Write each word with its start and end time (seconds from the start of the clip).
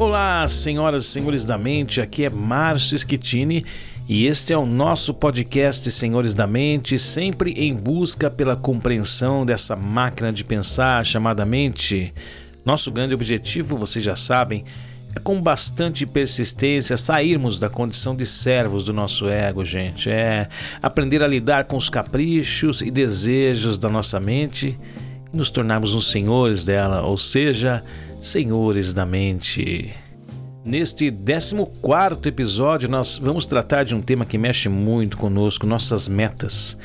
Olá, 0.00 0.48
senhoras 0.48 1.04
e 1.04 1.08
senhores 1.08 1.44
da 1.44 1.58
mente, 1.58 2.00
aqui 2.00 2.24
é 2.24 2.30
Márcio 2.30 2.98
Schettini 2.98 3.66
e 4.08 4.24
este 4.24 4.50
é 4.50 4.56
o 4.56 4.64
nosso 4.64 5.12
podcast 5.12 5.90
Senhores 5.90 6.32
da 6.32 6.46
Mente, 6.46 6.98
sempre 6.98 7.52
em 7.52 7.74
busca 7.74 8.30
pela 8.30 8.56
compreensão 8.56 9.44
dessa 9.44 9.76
máquina 9.76 10.32
de 10.32 10.42
pensar 10.42 11.04
chamada 11.04 11.44
mente. 11.44 12.14
Nosso 12.64 12.90
grande 12.90 13.14
objetivo, 13.14 13.76
vocês 13.76 14.02
já 14.02 14.16
sabem, 14.16 14.64
é 15.14 15.20
com 15.20 15.38
bastante 15.38 16.06
persistência 16.06 16.96
sairmos 16.96 17.58
da 17.58 17.68
condição 17.68 18.16
de 18.16 18.24
servos 18.24 18.84
do 18.84 18.94
nosso 18.94 19.28
ego, 19.28 19.66
gente. 19.66 20.08
É 20.08 20.48
aprender 20.80 21.22
a 21.22 21.28
lidar 21.28 21.64
com 21.64 21.76
os 21.76 21.90
caprichos 21.90 22.80
e 22.80 22.90
desejos 22.90 23.76
da 23.76 23.90
nossa 23.90 24.18
mente 24.18 24.78
e 25.30 25.36
nos 25.36 25.50
tornarmos 25.50 25.94
os 25.94 26.10
senhores 26.10 26.64
dela, 26.64 27.02
ou 27.02 27.18
seja, 27.18 27.84
senhores 28.20 28.92
da 28.92 29.06
mente. 29.06 29.94
Neste 30.64 31.10
14 31.10 31.56
episódio, 32.26 32.88
nós 32.88 33.18
vamos 33.18 33.46
tratar 33.46 33.84
de 33.84 33.94
um 33.94 34.02
tema 34.02 34.26
que 34.26 34.36
mexe 34.36 34.68
muito 34.68 35.16
conosco, 35.16 35.66
nossas 35.66 36.08
metas. 36.08 36.76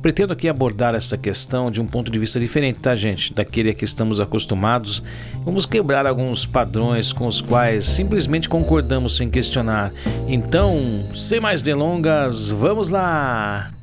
Pretendo 0.00 0.32
aqui 0.32 0.48
abordar 0.48 0.94
essa 0.94 1.18
questão 1.18 1.70
de 1.72 1.80
um 1.80 1.86
ponto 1.86 2.10
de 2.10 2.18
vista 2.18 2.38
diferente, 2.38 2.78
tá, 2.78 2.94
gente? 2.94 3.34
Daquele 3.34 3.70
a 3.70 3.74
que 3.74 3.84
estamos 3.84 4.20
acostumados. 4.20 5.02
Vamos 5.44 5.66
quebrar 5.66 6.06
alguns 6.06 6.46
padrões 6.46 7.12
com 7.12 7.26
os 7.26 7.40
quais 7.40 7.84
simplesmente 7.84 8.48
concordamos 8.48 9.16
sem 9.16 9.28
questionar. 9.28 9.92
Então, 10.28 10.78
sem 11.12 11.40
mais 11.40 11.62
delongas, 11.64 12.48
vamos 12.48 12.88
lá! 12.88 13.77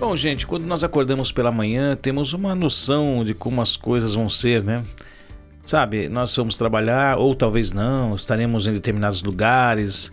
Bom, 0.00 0.16
gente, 0.16 0.46
quando 0.46 0.64
nós 0.64 0.82
acordamos 0.82 1.30
pela 1.30 1.52
manhã, 1.52 1.94
temos 1.94 2.32
uma 2.32 2.54
noção 2.54 3.22
de 3.22 3.34
como 3.34 3.60
as 3.60 3.76
coisas 3.76 4.14
vão 4.14 4.30
ser, 4.30 4.64
né? 4.64 4.82
Sabe, 5.62 6.08
nós 6.08 6.34
vamos 6.34 6.56
trabalhar, 6.56 7.18
ou 7.18 7.34
talvez 7.34 7.70
não, 7.70 8.14
estaremos 8.14 8.66
em 8.66 8.72
determinados 8.72 9.22
lugares, 9.22 10.10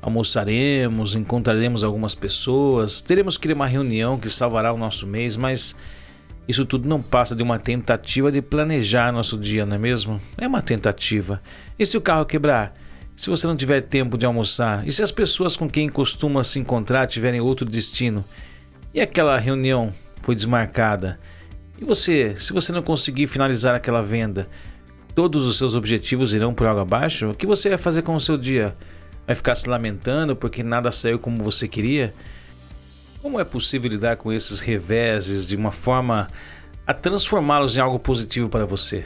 almoçaremos, 0.00 1.14
encontraremos 1.14 1.84
algumas 1.84 2.14
pessoas, 2.14 3.02
teremos 3.02 3.36
que 3.36 3.46
ir 3.46 3.52
a 3.52 3.54
uma 3.54 3.66
reunião 3.66 4.18
que 4.18 4.30
salvará 4.30 4.72
o 4.72 4.78
nosso 4.78 5.06
mês, 5.06 5.36
mas 5.36 5.76
isso 6.48 6.64
tudo 6.64 6.88
não 6.88 7.02
passa 7.02 7.36
de 7.36 7.42
uma 7.42 7.58
tentativa 7.58 8.32
de 8.32 8.40
planejar 8.40 9.12
nosso 9.12 9.36
dia, 9.36 9.66
não 9.66 9.76
é 9.76 9.78
mesmo? 9.78 10.18
É 10.38 10.48
uma 10.48 10.62
tentativa. 10.62 11.42
E 11.78 11.84
se 11.84 11.98
o 11.98 12.00
carro 12.00 12.24
quebrar? 12.24 12.74
Se 13.14 13.28
você 13.28 13.46
não 13.46 13.54
tiver 13.54 13.82
tempo 13.82 14.16
de 14.16 14.24
almoçar? 14.24 14.88
E 14.88 14.92
se 14.92 15.02
as 15.02 15.12
pessoas 15.12 15.58
com 15.58 15.68
quem 15.68 15.90
costuma 15.90 16.42
se 16.42 16.58
encontrar 16.58 17.06
tiverem 17.06 17.42
outro 17.42 17.66
destino? 17.66 18.24
E 18.96 19.00
aquela 19.02 19.38
reunião 19.38 19.92
foi 20.22 20.34
desmarcada. 20.34 21.20
E 21.78 21.84
você, 21.84 22.34
se 22.34 22.54
você 22.54 22.72
não 22.72 22.82
conseguir 22.82 23.26
finalizar 23.26 23.74
aquela 23.74 24.00
venda, 24.02 24.48
todos 25.14 25.46
os 25.46 25.58
seus 25.58 25.74
objetivos 25.74 26.32
irão 26.32 26.54
por 26.54 26.66
água 26.66 26.80
abaixo? 26.80 27.28
O 27.28 27.34
que 27.34 27.46
você 27.46 27.68
vai 27.68 27.76
fazer 27.76 28.00
com 28.00 28.14
o 28.16 28.20
seu 28.20 28.38
dia? 28.38 28.74
Vai 29.26 29.36
ficar 29.36 29.54
se 29.54 29.68
lamentando 29.68 30.34
porque 30.34 30.62
nada 30.62 30.90
saiu 30.90 31.18
como 31.18 31.44
você 31.44 31.68
queria? 31.68 32.14
Como 33.20 33.38
é 33.38 33.44
possível 33.44 33.90
lidar 33.90 34.16
com 34.16 34.32
esses 34.32 34.60
reveses 34.60 35.46
de 35.46 35.56
uma 35.56 35.72
forma 35.72 36.30
a 36.86 36.94
transformá-los 36.94 37.76
em 37.76 37.80
algo 37.80 37.98
positivo 37.98 38.48
para 38.48 38.64
você? 38.64 39.04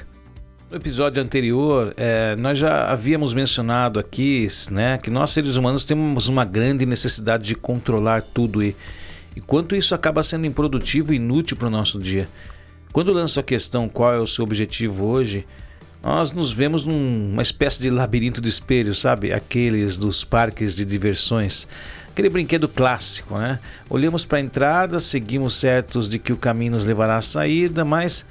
No 0.70 0.76
episódio 0.76 1.20
anterior, 1.20 1.92
é, 1.96 2.36
nós 2.36 2.56
já 2.56 2.88
havíamos 2.88 3.34
mencionado 3.34 3.98
aqui 3.98 4.46
né, 4.70 4.98
que 4.98 5.10
nós 5.10 5.32
seres 5.32 5.56
humanos 5.56 5.84
temos 5.84 6.28
uma 6.28 6.44
grande 6.44 6.86
necessidade 6.86 7.42
de 7.42 7.56
controlar 7.56 8.22
tudo 8.22 8.62
e 8.62 8.76
e 9.34 9.40
quanto 9.40 9.76
isso 9.76 9.94
acaba 9.94 10.22
sendo 10.22 10.46
improdutivo 10.46 11.12
e 11.12 11.16
inútil 11.16 11.56
para 11.56 11.68
o 11.68 11.70
nosso 11.70 11.98
dia. 11.98 12.28
Quando 12.92 13.12
lanço 13.12 13.38
a 13.38 13.42
questão 13.42 13.88
qual 13.88 14.12
é 14.12 14.18
o 14.18 14.26
seu 14.26 14.44
objetivo 14.44 15.06
hoje, 15.06 15.46
nós 16.02 16.32
nos 16.32 16.50
vemos 16.50 16.84
numa 16.86 17.42
espécie 17.42 17.80
de 17.80 17.90
labirinto 17.90 18.40
de 18.40 18.48
espelho, 18.48 18.94
sabe? 18.94 19.32
Aqueles 19.32 19.96
dos 19.96 20.24
parques 20.24 20.74
de 20.74 20.84
diversões. 20.84 21.68
Aquele 22.10 22.28
brinquedo 22.28 22.68
clássico, 22.68 23.38
né? 23.38 23.60
Olhamos 23.88 24.24
para 24.24 24.38
a 24.38 24.40
entrada, 24.40 24.98
seguimos 24.98 25.54
certos 25.54 26.08
de 26.08 26.18
que 26.18 26.32
o 26.32 26.36
caminho 26.36 26.72
nos 26.72 26.84
levará 26.84 27.16
à 27.16 27.22
saída, 27.22 27.84
mas 27.84 28.26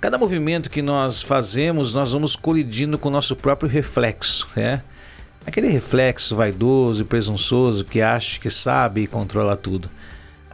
cada 0.00 0.18
movimento 0.18 0.70
que 0.70 0.82
nós 0.82 1.20
fazemos, 1.22 1.94
nós 1.94 2.12
vamos 2.12 2.36
colidindo 2.36 2.98
com 2.98 3.08
o 3.08 3.12
nosso 3.12 3.34
próprio 3.34 3.68
reflexo, 3.68 4.46
né? 4.54 4.82
Aquele 5.46 5.68
reflexo 5.68 6.36
vaidoso 6.36 7.02
e 7.02 7.04
presunçoso 7.04 7.84
que 7.84 8.00
acha 8.00 8.38
que 8.38 8.50
sabe 8.50 9.02
e 9.02 9.06
controla 9.06 9.56
tudo. 9.56 9.90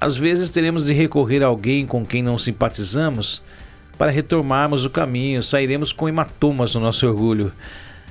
Às 0.00 0.16
vezes 0.16 0.48
teremos 0.48 0.86
de 0.86 0.94
recorrer 0.94 1.42
a 1.42 1.46
alguém 1.46 1.84
com 1.84 2.06
quem 2.06 2.22
não 2.22 2.38
simpatizamos 2.38 3.42
para 3.98 4.10
retomarmos 4.10 4.86
o 4.86 4.90
caminho, 4.90 5.42
sairemos 5.42 5.92
com 5.92 6.08
hematomas 6.08 6.74
no 6.74 6.80
nosso 6.80 7.06
orgulho. 7.06 7.52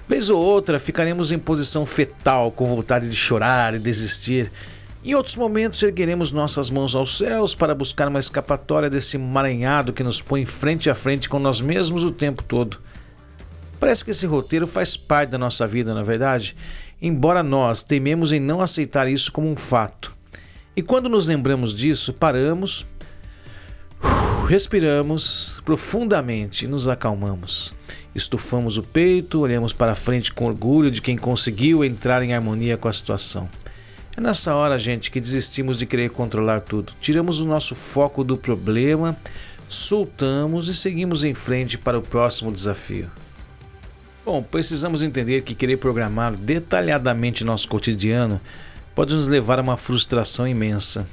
Vez 0.07 0.29
ou 0.29 0.39
outra 0.39 0.79
ficaremos 0.79 1.31
em 1.31 1.39
posição 1.39 1.87
fetal, 1.87 2.51
com 2.51 2.67
vontade 2.67 3.09
de 3.09 3.15
chorar 3.15 3.73
e 3.73 3.79
desistir. 3.79 4.51
Em 5.03 5.15
outros 5.15 5.35
momentos 5.35 5.81
ergueremos 5.81 6.31
nossas 6.31 6.69
mãos 6.69 6.95
aos 6.95 7.17
céus 7.17 7.55
para 7.55 7.73
buscar 7.73 8.07
uma 8.07 8.19
escapatória 8.19 8.87
desse 8.87 9.17
maranhado 9.17 9.91
que 9.91 10.03
nos 10.03 10.21
põe 10.21 10.45
frente 10.45 10.91
a 10.91 10.95
frente 10.95 11.27
com 11.27 11.39
nós 11.39 11.59
mesmos 11.59 12.03
o 12.03 12.11
tempo 12.11 12.43
todo. 12.43 12.77
Parece 13.79 14.05
que 14.05 14.11
esse 14.11 14.27
roteiro 14.27 14.67
faz 14.67 14.95
parte 14.95 15.31
da 15.31 15.39
nossa 15.39 15.65
vida, 15.65 15.95
na 15.95 16.01
é 16.01 16.03
verdade, 16.03 16.55
embora 17.01 17.41
nós 17.41 17.81
tememos 17.81 18.31
em 18.31 18.39
não 18.39 18.61
aceitar 18.61 19.09
isso 19.09 19.31
como 19.31 19.49
um 19.49 19.55
fato. 19.55 20.18
E 20.79 20.81
quando 20.81 21.09
nos 21.09 21.27
lembramos 21.27 21.75
disso, 21.75 22.13
paramos, 22.13 22.87
respiramos 24.47 25.61
profundamente 25.65 26.63
e 26.63 26.69
nos 26.69 26.87
acalmamos. 26.87 27.73
Estufamos 28.15 28.77
o 28.77 28.83
peito, 28.83 29.41
olhamos 29.41 29.73
para 29.73 29.93
frente 29.93 30.31
com 30.31 30.45
orgulho 30.45 30.89
de 30.89 31.01
quem 31.01 31.17
conseguiu 31.17 31.83
entrar 31.83 32.23
em 32.23 32.33
harmonia 32.33 32.77
com 32.77 32.87
a 32.87 32.93
situação. 32.93 33.49
É 34.15 34.21
nessa 34.21 34.55
hora, 34.55 34.79
gente, 34.79 35.11
que 35.11 35.19
desistimos 35.19 35.77
de 35.77 35.85
querer 35.85 36.11
controlar 36.11 36.61
tudo. 36.61 36.93
Tiramos 37.01 37.41
o 37.41 37.45
nosso 37.45 37.75
foco 37.75 38.23
do 38.23 38.37
problema, 38.37 39.17
soltamos 39.67 40.69
e 40.69 40.73
seguimos 40.73 41.25
em 41.25 41.33
frente 41.33 41.77
para 41.77 41.99
o 41.99 42.01
próximo 42.01 42.53
desafio. 42.53 43.11
Bom, 44.25 44.41
precisamos 44.41 45.03
entender 45.03 45.41
que 45.41 45.53
querer 45.53 45.75
programar 45.75 46.37
detalhadamente 46.37 47.43
nosso 47.43 47.67
cotidiano 47.67 48.39
pode 48.99 49.15
nos 49.15 49.27
levar 49.27 49.59
a 49.59 49.61
uma 49.61 49.77
frustração 49.77 50.45
imensa. 50.45 51.07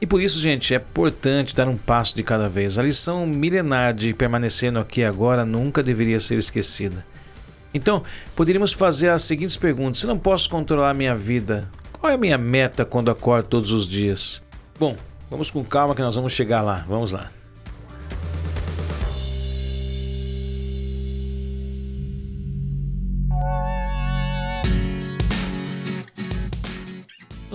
E 0.00 0.06
por 0.06 0.20
isso, 0.20 0.40
gente, 0.40 0.74
é 0.74 0.78
importante 0.78 1.54
dar 1.54 1.68
um 1.68 1.76
passo 1.76 2.16
de 2.16 2.24
cada 2.24 2.48
vez. 2.48 2.76
A 2.76 2.82
lição 2.82 3.24
milenar 3.24 3.94
de 3.94 4.12
permanecer 4.12 4.72
no 4.72 4.80
aqui 4.80 5.04
agora 5.04 5.44
nunca 5.44 5.80
deveria 5.80 6.18
ser 6.18 6.38
esquecida. 6.38 7.06
Então, 7.72 8.02
poderíamos 8.34 8.72
fazer 8.72 9.10
as 9.10 9.22
seguintes 9.22 9.56
perguntas: 9.56 10.00
se 10.00 10.08
não 10.08 10.18
posso 10.18 10.50
controlar 10.50 10.90
a 10.90 10.94
minha 10.94 11.14
vida, 11.14 11.70
qual 12.00 12.10
é 12.10 12.16
a 12.16 12.18
minha 12.18 12.36
meta 12.36 12.84
quando 12.84 13.12
acordo 13.12 13.46
todos 13.46 13.72
os 13.72 13.86
dias? 13.86 14.42
Bom, 14.76 14.96
vamos 15.30 15.52
com 15.52 15.62
calma 15.62 15.94
que 15.94 16.02
nós 16.02 16.16
vamos 16.16 16.32
chegar 16.32 16.62
lá. 16.62 16.84
Vamos 16.88 17.12
lá. 17.12 17.30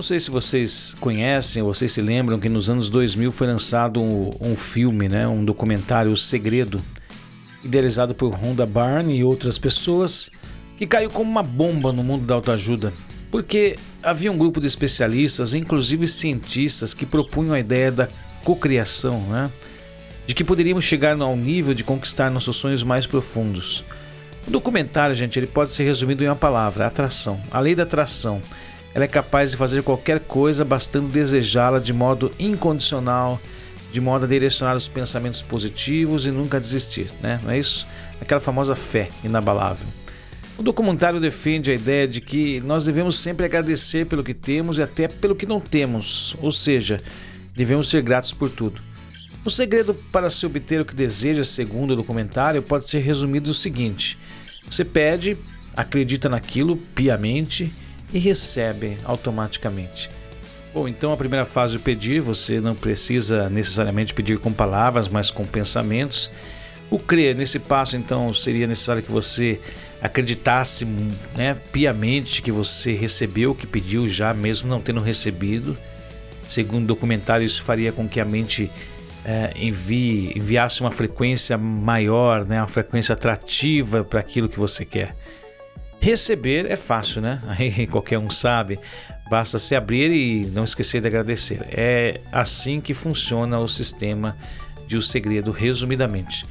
Sei 0.06 0.20
se 0.20 0.30
vocês 0.30 0.94
conhecem 1.00 1.64
vocês 1.64 1.90
se 1.90 2.00
lembram 2.00 2.38
que 2.38 2.48
nos 2.48 2.70
anos 2.70 2.88
2000 2.88 3.32
foi 3.32 3.48
lançado 3.48 4.00
um, 4.00 4.30
um 4.40 4.54
filme, 4.54 5.08
né, 5.08 5.26
um 5.26 5.44
documentário 5.44 6.12
O 6.12 6.16
Segredo, 6.16 6.80
idealizado 7.64 8.14
por 8.14 8.32
Rhonda 8.32 8.64
Byrne 8.64 9.18
e 9.18 9.24
outras 9.24 9.58
pessoas, 9.58 10.30
que 10.76 10.86
caiu 10.86 11.10
como 11.10 11.28
uma 11.28 11.42
bomba 11.42 11.92
no 11.92 12.04
mundo 12.04 12.24
da 12.24 12.36
autoajuda, 12.36 12.92
porque 13.32 13.76
havia 14.00 14.30
um 14.30 14.38
grupo 14.38 14.60
de 14.60 14.68
especialistas, 14.68 15.54
inclusive 15.54 16.06
cientistas, 16.06 16.94
que 16.94 17.04
propunham 17.04 17.54
a 17.54 17.58
ideia 17.58 17.90
da 17.90 18.08
cocriação, 18.44 19.18
né, 19.22 19.50
de 20.24 20.36
que 20.36 20.44
poderíamos 20.44 20.84
chegar 20.84 21.20
ao 21.20 21.36
nível 21.36 21.74
de 21.74 21.82
conquistar 21.82 22.30
nossos 22.30 22.54
sonhos 22.54 22.84
mais 22.84 23.08
profundos. 23.08 23.82
O 24.46 24.52
documentário, 24.52 25.16
gente, 25.16 25.36
ele 25.36 25.48
pode 25.48 25.72
ser 25.72 25.82
resumido 25.82 26.22
em 26.22 26.28
uma 26.28 26.36
palavra: 26.36 26.86
atração. 26.86 27.40
A 27.50 27.58
lei 27.58 27.74
da 27.74 27.82
atração 27.82 28.40
ela 28.94 29.04
é 29.04 29.08
capaz 29.08 29.50
de 29.50 29.56
fazer 29.56 29.82
qualquer 29.82 30.20
coisa 30.20 30.64
bastando 30.64 31.08
desejá-la 31.08 31.78
de 31.78 31.92
modo 31.92 32.32
incondicional, 32.38 33.40
de 33.92 34.00
modo 34.00 34.24
a 34.24 34.28
direcionar 34.28 34.74
os 34.74 34.88
pensamentos 34.88 35.42
positivos 35.42 36.26
e 36.26 36.30
nunca 36.30 36.60
desistir, 36.60 37.10
né? 37.22 37.40
Não 37.42 37.50
é 37.50 37.58
isso? 37.58 37.86
Aquela 38.20 38.40
famosa 38.40 38.74
fé 38.74 39.10
inabalável. 39.22 39.86
O 40.58 40.62
documentário 40.62 41.20
defende 41.20 41.70
a 41.70 41.74
ideia 41.74 42.08
de 42.08 42.20
que 42.20 42.60
nós 42.60 42.86
devemos 42.86 43.18
sempre 43.18 43.44
agradecer 43.44 44.06
pelo 44.06 44.24
que 44.24 44.32
temos 44.32 44.78
e 44.78 44.82
até 44.82 45.06
pelo 45.06 45.36
que 45.36 45.44
não 45.44 45.60
temos, 45.60 46.34
ou 46.40 46.50
seja, 46.50 47.00
devemos 47.54 47.88
ser 47.88 48.00
gratos 48.00 48.32
por 48.32 48.48
tudo. 48.48 48.80
O 49.44 49.50
segredo 49.50 49.94
para 50.10 50.30
se 50.30 50.44
obter 50.46 50.80
o 50.80 50.84
que 50.84 50.94
deseja, 50.94 51.44
segundo 51.44 51.92
o 51.92 51.96
documentário, 51.96 52.62
pode 52.62 52.86
ser 52.86 53.00
resumido 53.00 53.48
no 53.48 53.54
seguinte: 53.54 54.18
você 54.68 54.84
pede, 54.84 55.36
acredita 55.76 56.28
naquilo 56.28 56.76
piamente 56.76 57.70
e 58.12 58.18
recebe 58.18 58.98
automaticamente. 59.04 60.10
Bom, 60.72 60.86
então 60.86 61.12
a 61.12 61.16
primeira 61.16 61.46
fase 61.46 61.78
do 61.78 61.80
pedir, 61.82 62.20
você 62.20 62.60
não 62.60 62.74
precisa 62.74 63.48
necessariamente 63.48 64.12
pedir 64.12 64.38
com 64.38 64.52
palavras, 64.52 65.08
mas 65.08 65.30
com 65.30 65.44
pensamentos. 65.44 66.30
O 66.90 66.98
crer, 66.98 67.34
nesse 67.34 67.58
passo, 67.58 67.96
então, 67.96 68.32
seria 68.32 68.66
necessário 68.66 69.02
que 69.02 69.10
você 69.10 69.58
acreditasse 70.02 70.84
né, 71.34 71.56
piamente 71.72 72.42
que 72.42 72.52
você 72.52 72.92
recebeu 72.92 73.52
o 73.52 73.54
que 73.54 73.66
pediu 73.66 74.06
já, 74.06 74.32
mesmo 74.34 74.68
não 74.68 74.80
tendo 74.80 75.00
recebido. 75.00 75.76
Segundo 76.46 76.84
o 76.84 76.86
documentário, 76.88 77.44
isso 77.44 77.62
faria 77.62 77.90
com 77.90 78.06
que 78.08 78.20
a 78.20 78.24
mente 78.24 78.70
é, 79.24 79.52
envie, 79.56 80.32
enviasse 80.36 80.80
uma 80.80 80.92
frequência 80.92 81.58
maior, 81.58 82.44
né, 82.44 82.60
uma 82.60 82.68
frequência 82.68 83.14
atrativa 83.14 84.04
para 84.04 84.20
aquilo 84.20 84.48
que 84.48 84.58
você 84.58 84.84
quer. 84.84 85.16
Receber 86.00 86.66
é 86.70 86.76
fácil, 86.76 87.20
né? 87.20 87.40
Aí 87.58 87.86
qualquer 87.86 88.18
um 88.18 88.30
sabe. 88.30 88.78
Basta 89.28 89.58
se 89.58 89.74
abrir 89.74 90.10
e 90.12 90.46
não 90.46 90.64
esquecer 90.64 91.00
de 91.00 91.08
agradecer. 91.08 91.60
É 91.70 92.20
assim 92.30 92.80
que 92.80 92.94
funciona 92.94 93.58
o 93.58 93.66
sistema 93.66 94.36
de 94.86 94.96
O 94.96 95.02
Segredo, 95.02 95.50
resumidamente. 95.50 96.46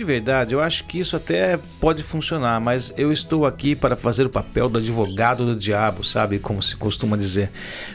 De 0.00 0.04
verdade, 0.04 0.54
eu 0.54 0.62
acho 0.62 0.84
que 0.84 0.98
isso 0.98 1.14
até 1.14 1.58
pode 1.78 2.02
funcionar, 2.02 2.58
mas 2.58 2.90
eu 2.96 3.12
estou 3.12 3.44
aqui 3.44 3.76
para 3.76 3.94
fazer 3.94 4.24
o 4.24 4.30
papel 4.30 4.66
do 4.66 4.78
advogado 4.78 5.44
do 5.44 5.54
diabo, 5.54 6.02
sabe? 6.02 6.38
Como 6.38 6.62
se 6.62 6.74
costuma 6.74 7.18
dizer. 7.18 7.50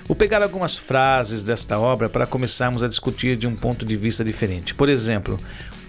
Vou 0.08 0.16
pegar 0.16 0.44
algumas 0.44 0.78
frases 0.78 1.42
desta 1.42 1.80
obra 1.80 2.08
para 2.08 2.28
começarmos 2.28 2.84
a 2.84 2.88
discutir 2.88 3.36
de 3.36 3.48
um 3.48 3.56
ponto 3.56 3.84
de 3.84 3.98
vista 3.98 4.24
diferente. 4.24 4.76
Por 4.76 4.88
exemplo, 4.88 5.40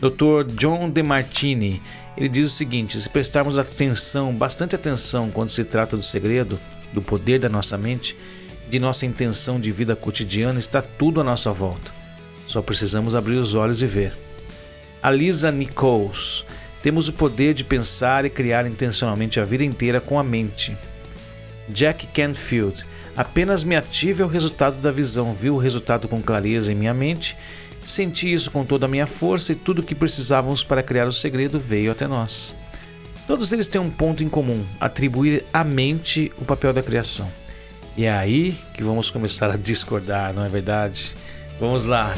Dr. 0.00 0.50
John 0.54 0.88
DeMartini, 0.88 1.82
ele 2.16 2.28
diz 2.28 2.46
o 2.46 2.54
seguinte: 2.54 3.00
se 3.00 3.08
prestarmos 3.08 3.58
atenção, 3.58 4.34
bastante 4.34 4.74
atenção 4.74 5.30
quando 5.30 5.50
se 5.50 5.64
trata 5.64 5.96
do 5.96 6.02
segredo, 6.02 6.58
do 6.92 7.02
poder 7.02 7.38
da 7.38 7.48
nossa 7.48 7.76
mente, 7.76 8.16
de 8.68 8.78
nossa 8.78 9.06
intenção 9.06 9.60
de 9.60 9.70
vida 9.70 9.94
cotidiana, 9.94 10.58
está 10.58 10.80
tudo 10.80 11.20
à 11.20 11.24
nossa 11.24 11.52
volta. 11.52 11.90
Só 12.46 12.62
precisamos 12.62 13.14
abrir 13.14 13.36
os 13.36 13.54
olhos 13.54 13.82
e 13.82 13.86
ver. 13.86 14.16
A 15.02 15.10
Lisa 15.10 15.50
Nichols. 15.50 16.44
Temos 16.82 17.08
o 17.08 17.12
poder 17.12 17.52
de 17.52 17.64
pensar 17.64 18.24
e 18.24 18.30
criar 18.30 18.64
intencionalmente 18.64 19.40
a 19.40 19.44
vida 19.44 19.64
inteira 19.64 20.00
com 20.00 20.20
a 20.20 20.22
mente. 20.22 20.76
Jack 21.68 22.06
Canfield. 22.08 22.84
Apenas 23.16 23.64
me 23.64 23.74
ative 23.74 24.22
ao 24.22 24.28
resultado 24.28 24.80
da 24.80 24.92
visão, 24.92 25.34
vi 25.34 25.50
o 25.50 25.56
resultado 25.56 26.06
com 26.06 26.22
clareza 26.22 26.70
em 26.70 26.76
minha 26.76 26.94
mente, 26.94 27.36
senti 27.90 28.32
isso 28.32 28.50
com 28.50 28.64
toda 28.64 28.86
a 28.86 28.88
minha 28.88 29.06
força 29.06 29.52
e 29.52 29.56
tudo 29.56 29.80
o 29.80 29.82
que 29.82 29.94
precisávamos 29.94 30.64
para 30.64 30.82
criar 30.82 31.06
o 31.06 31.12
segredo 31.12 31.58
veio 31.58 31.92
até 31.92 32.06
nós. 32.06 32.54
Todos 33.26 33.52
eles 33.52 33.66
têm 33.66 33.80
um 33.80 33.90
ponto 33.90 34.22
em 34.22 34.28
comum: 34.28 34.64
atribuir 34.80 35.44
à 35.52 35.64
mente 35.64 36.32
o 36.38 36.44
papel 36.44 36.72
da 36.72 36.82
criação. 36.82 37.30
E 37.96 38.04
é 38.04 38.12
aí 38.12 38.56
que 38.74 38.82
vamos 38.82 39.10
começar 39.10 39.50
a 39.50 39.56
discordar, 39.56 40.32
não 40.32 40.44
é 40.44 40.48
verdade? 40.48 41.14
Vamos 41.58 41.86
lá! 41.86 42.14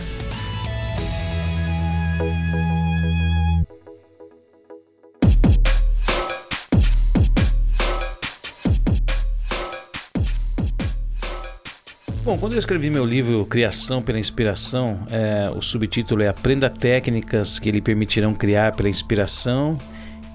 Bom, 12.28 12.36
quando 12.36 12.52
eu 12.52 12.58
escrevi 12.58 12.90
meu 12.90 13.06
livro 13.06 13.46
Criação 13.46 14.02
pela 14.02 14.18
Inspiração, 14.18 15.00
é, 15.10 15.50
o 15.56 15.62
subtítulo 15.62 16.22
é 16.22 16.28
Aprenda 16.28 16.68
técnicas 16.68 17.58
que 17.58 17.70
lhe 17.70 17.80
permitirão 17.80 18.34
criar 18.34 18.76
pela 18.76 18.90
inspiração 18.90 19.78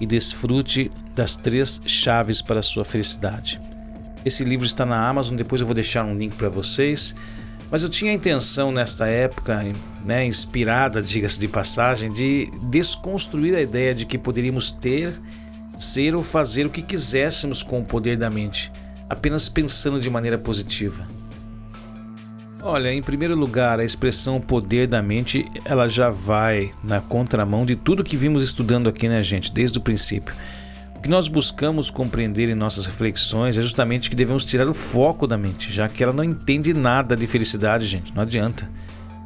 e 0.00 0.04
desfrute 0.04 0.90
das 1.14 1.36
três 1.36 1.80
chaves 1.86 2.42
para 2.42 2.58
a 2.58 2.62
sua 2.64 2.84
felicidade. 2.84 3.60
Esse 4.24 4.42
livro 4.42 4.66
está 4.66 4.84
na 4.84 5.08
Amazon, 5.08 5.36
depois 5.36 5.60
eu 5.60 5.68
vou 5.68 5.74
deixar 5.74 6.04
um 6.04 6.18
link 6.18 6.34
para 6.34 6.48
vocês. 6.48 7.14
Mas 7.70 7.84
eu 7.84 7.88
tinha 7.88 8.10
a 8.10 8.14
intenção 8.14 8.72
nesta 8.72 9.06
época, 9.06 9.64
né, 10.04 10.26
inspirada, 10.26 11.00
diga-se 11.00 11.38
de 11.38 11.46
passagem, 11.46 12.12
de 12.12 12.50
desconstruir 12.70 13.54
a 13.54 13.60
ideia 13.60 13.94
de 13.94 14.04
que 14.04 14.18
poderíamos 14.18 14.72
ter, 14.72 15.12
ser 15.78 16.16
ou 16.16 16.24
fazer 16.24 16.66
o 16.66 16.70
que 16.70 16.82
quiséssemos 16.82 17.62
com 17.62 17.78
o 17.78 17.86
poder 17.86 18.16
da 18.16 18.28
mente, 18.28 18.72
apenas 19.08 19.48
pensando 19.48 20.00
de 20.00 20.10
maneira 20.10 20.36
positiva. 20.36 21.06
Olha, 22.66 22.90
em 22.90 23.02
primeiro 23.02 23.36
lugar, 23.36 23.78
a 23.78 23.84
expressão 23.84 24.40
poder 24.40 24.86
da 24.86 25.02
mente, 25.02 25.46
ela 25.66 25.86
já 25.86 26.08
vai 26.08 26.72
na 26.82 26.98
contramão 26.98 27.66
de 27.66 27.76
tudo 27.76 28.02
que 28.02 28.16
vimos 28.16 28.42
estudando 28.42 28.88
aqui, 28.88 29.06
né, 29.06 29.22
gente, 29.22 29.52
desde 29.52 29.76
o 29.76 29.82
princípio. 29.82 30.34
O 30.96 31.00
que 31.00 31.08
nós 31.10 31.28
buscamos 31.28 31.90
compreender 31.90 32.48
em 32.48 32.54
nossas 32.54 32.86
reflexões 32.86 33.58
é 33.58 33.60
justamente 33.60 34.08
que 34.08 34.16
devemos 34.16 34.46
tirar 34.46 34.66
o 34.66 34.72
foco 34.72 35.26
da 35.26 35.36
mente, 35.36 35.70
já 35.70 35.90
que 35.90 36.02
ela 36.02 36.14
não 36.14 36.24
entende 36.24 36.72
nada 36.72 37.14
de 37.14 37.26
felicidade, 37.26 37.84
gente, 37.84 38.14
não 38.14 38.22
adianta. 38.22 38.66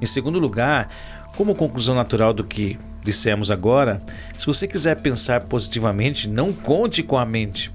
Em 0.02 0.06
segundo 0.06 0.40
lugar, 0.40 0.88
como 1.36 1.54
conclusão 1.54 1.94
natural 1.94 2.34
do 2.34 2.42
que 2.42 2.76
dissemos 3.04 3.52
agora, 3.52 4.02
se 4.36 4.46
você 4.46 4.66
quiser 4.66 4.96
pensar 4.96 5.42
positivamente, 5.42 6.28
não 6.28 6.52
conte 6.52 7.04
com 7.04 7.16
a 7.16 7.24
mente, 7.24 7.70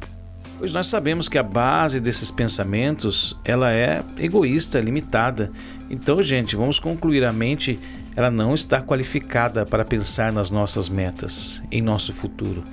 pois 0.64 0.74
nós 0.74 0.88
sabemos 0.88 1.28
que 1.28 1.38
a 1.38 1.44
base 1.44 2.00
desses 2.00 2.32
pensamentos 2.32 3.38
ela 3.44 3.74
é 3.74 4.02
egoísta, 4.18 4.80
limitada. 4.80 5.52
Então, 5.90 6.22
gente, 6.22 6.56
vamos 6.56 6.80
concluir 6.80 7.26
a 7.26 7.34
mente 7.34 7.78
ela 8.16 8.32
não 8.32 8.54
está 8.54 8.80
qualificada 8.80 9.66
para 9.66 9.84
pensar 9.84 10.32
nas 10.32 10.50
nossas 10.50 10.88
metas, 10.88 11.62
em 11.70 11.82
nosso 11.82 12.14
futuro, 12.14 12.64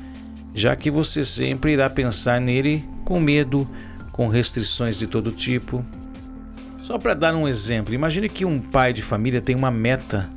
já 0.54 0.76
que 0.76 0.88
você 0.88 1.24
sempre 1.24 1.72
irá 1.72 1.90
pensar 1.90 2.40
nele 2.40 2.88
com 3.04 3.18
medo, 3.18 3.68
com 4.12 4.28
restrições 4.28 4.96
de 4.96 5.08
todo 5.08 5.32
tipo. 5.32 5.84
Só 6.80 6.96
para 6.96 7.14
dar 7.14 7.34
um 7.34 7.48
exemplo, 7.48 7.92
imagine 7.92 8.28
que 8.28 8.44
um 8.44 8.60
pai 8.60 8.92
de 8.92 9.02
família 9.02 9.40
tem 9.40 9.56
uma 9.56 9.72
meta 9.72 10.30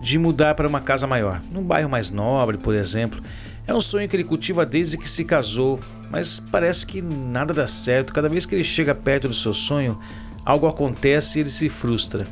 de 0.00 0.20
mudar 0.20 0.54
para 0.54 0.68
uma 0.68 0.80
casa 0.80 1.04
maior, 1.04 1.42
num 1.50 1.64
bairro 1.64 1.90
mais 1.90 2.12
nobre, 2.12 2.56
por 2.56 2.76
exemplo. 2.76 3.20
É 3.66 3.74
um 3.74 3.80
sonho 3.80 4.08
que 4.08 4.14
ele 4.14 4.22
cultiva 4.22 4.64
desde 4.64 4.96
que 4.96 5.08
se 5.08 5.24
casou, 5.24 5.80
mas 6.08 6.38
parece 6.38 6.86
que 6.86 7.02
nada 7.02 7.52
dá 7.52 7.66
certo. 7.66 8.12
Cada 8.12 8.28
vez 8.28 8.46
que 8.46 8.54
ele 8.54 8.62
chega 8.62 8.94
perto 8.94 9.26
do 9.26 9.34
seu 9.34 9.52
sonho, 9.52 9.98
algo 10.44 10.68
acontece 10.68 11.38
e 11.38 11.42
ele 11.42 11.48
se 11.48 11.68
frustra. 11.68 12.26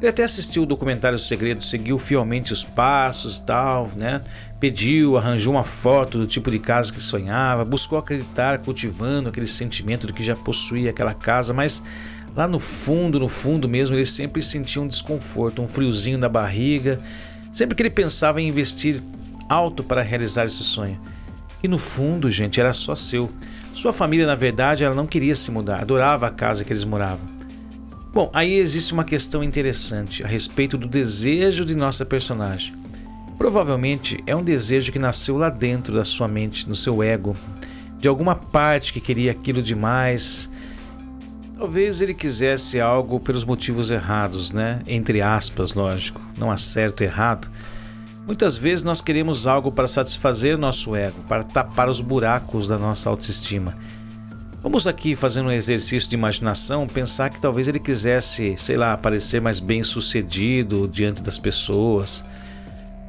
Ele 0.00 0.08
até 0.08 0.22
assistiu 0.22 0.62
o 0.62 0.66
documentário 0.66 1.18
Segredo, 1.18 1.62
seguiu 1.62 1.98
fielmente 1.98 2.52
os 2.52 2.64
passos 2.64 3.38
e 3.38 3.44
tal, 3.44 3.90
né? 3.96 4.20
Pediu, 4.60 5.16
arranjou 5.16 5.54
uma 5.54 5.64
foto 5.64 6.18
do 6.18 6.26
tipo 6.26 6.50
de 6.50 6.58
casa 6.58 6.92
que 6.92 7.00
sonhava, 7.00 7.64
buscou 7.64 7.98
acreditar, 7.98 8.58
cultivando 8.58 9.28
aquele 9.28 9.46
sentimento 9.46 10.06
de 10.06 10.12
que 10.12 10.22
já 10.22 10.36
possuía 10.36 10.90
aquela 10.90 11.14
casa, 11.14 11.52
mas 11.52 11.82
lá 12.36 12.46
no 12.46 12.60
fundo, 12.60 13.18
no 13.18 13.28
fundo 13.28 13.68
mesmo, 13.68 13.96
ele 13.96 14.06
sempre 14.06 14.42
sentia 14.42 14.80
um 14.80 14.86
desconforto, 14.86 15.62
um 15.62 15.68
friozinho 15.68 16.18
na 16.18 16.28
barriga. 16.28 17.00
Sempre 17.52 17.74
que 17.76 17.82
ele 17.82 17.90
pensava 17.90 18.40
em 18.40 18.48
investir 18.48 19.00
alto 19.48 19.82
para 19.82 20.02
realizar 20.02 20.44
esse 20.44 20.62
sonho. 20.62 21.00
E 21.62 21.68
no 21.68 21.78
fundo, 21.78 22.30
gente, 22.30 22.60
era 22.60 22.72
só 22.72 22.94
seu. 22.94 23.30
Sua 23.72 23.92
família, 23.92 24.26
na 24.26 24.34
verdade, 24.34 24.84
ela 24.84 24.94
não 24.94 25.06
queria 25.06 25.34
se 25.34 25.50
mudar, 25.50 25.80
adorava 25.80 26.26
a 26.26 26.30
casa 26.30 26.64
que 26.64 26.72
eles 26.72 26.84
moravam. 26.84 27.26
Bom, 28.12 28.30
aí 28.34 28.54
existe 28.54 28.92
uma 28.92 29.04
questão 29.04 29.42
interessante 29.42 30.22
a 30.22 30.26
respeito 30.26 30.76
do 30.76 30.86
desejo 30.86 31.64
de 31.64 31.74
nossa 31.74 32.04
personagem. 32.04 32.74
Provavelmente 33.38 34.22
é 34.26 34.36
um 34.36 34.44
desejo 34.44 34.92
que 34.92 34.98
nasceu 34.98 35.38
lá 35.38 35.48
dentro 35.48 35.94
da 35.94 36.04
sua 36.04 36.28
mente, 36.28 36.68
no 36.68 36.74
seu 36.74 37.02
ego, 37.02 37.34
de 37.98 38.08
alguma 38.08 38.34
parte 38.34 38.92
que 38.92 39.00
queria 39.00 39.32
aquilo 39.32 39.62
demais. 39.62 40.50
Talvez 41.56 42.02
ele 42.02 42.12
quisesse 42.12 42.80
algo 42.80 43.18
pelos 43.18 43.44
motivos 43.44 43.90
errados, 43.90 44.52
né? 44.52 44.80
Entre 44.86 45.22
aspas, 45.22 45.72
lógico. 45.72 46.20
Não 46.36 46.50
há 46.50 46.58
certo 46.58 47.02
e 47.02 47.06
errado. 47.06 47.48
Muitas 48.26 48.56
vezes 48.56 48.84
nós 48.84 49.00
queremos 49.00 49.46
algo 49.46 49.72
para 49.72 49.88
satisfazer 49.88 50.56
nosso 50.56 50.94
ego, 50.94 51.22
para 51.28 51.42
tapar 51.42 51.88
os 51.88 52.00
buracos 52.00 52.68
da 52.68 52.78
nossa 52.78 53.10
autoestima. 53.10 53.76
Vamos 54.62 54.86
aqui 54.86 55.16
fazendo 55.16 55.48
um 55.48 55.52
exercício 55.52 56.08
de 56.08 56.14
imaginação, 56.14 56.86
pensar 56.86 57.30
que 57.30 57.40
talvez 57.40 57.66
ele 57.66 57.80
quisesse, 57.80 58.56
sei 58.56 58.76
lá, 58.76 58.96
parecer 58.96 59.40
mais 59.40 59.58
bem 59.58 59.82
sucedido 59.82 60.86
diante 60.86 61.20
das 61.20 61.36
pessoas, 61.36 62.24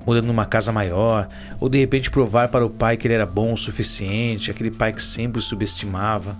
morando 0.03 0.25
numa 0.25 0.45
casa 0.45 0.71
maior, 0.71 1.27
ou 1.59 1.69
de 1.69 1.77
repente 1.77 2.09
provar 2.09 2.47
para 2.47 2.65
o 2.65 2.69
pai 2.69 2.97
que 2.97 3.05
ele 3.05 3.13
era 3.13 3.25
bom 3.25 3.53
o 3.53 3.57
suficiente, 3.57 4.49
aquele 4.49 4.71
pai 4.71 4.91
que 4.91 5.03
sempre 5.03 5.37
o 5.37 5.43
subestimava. 5.43 6.35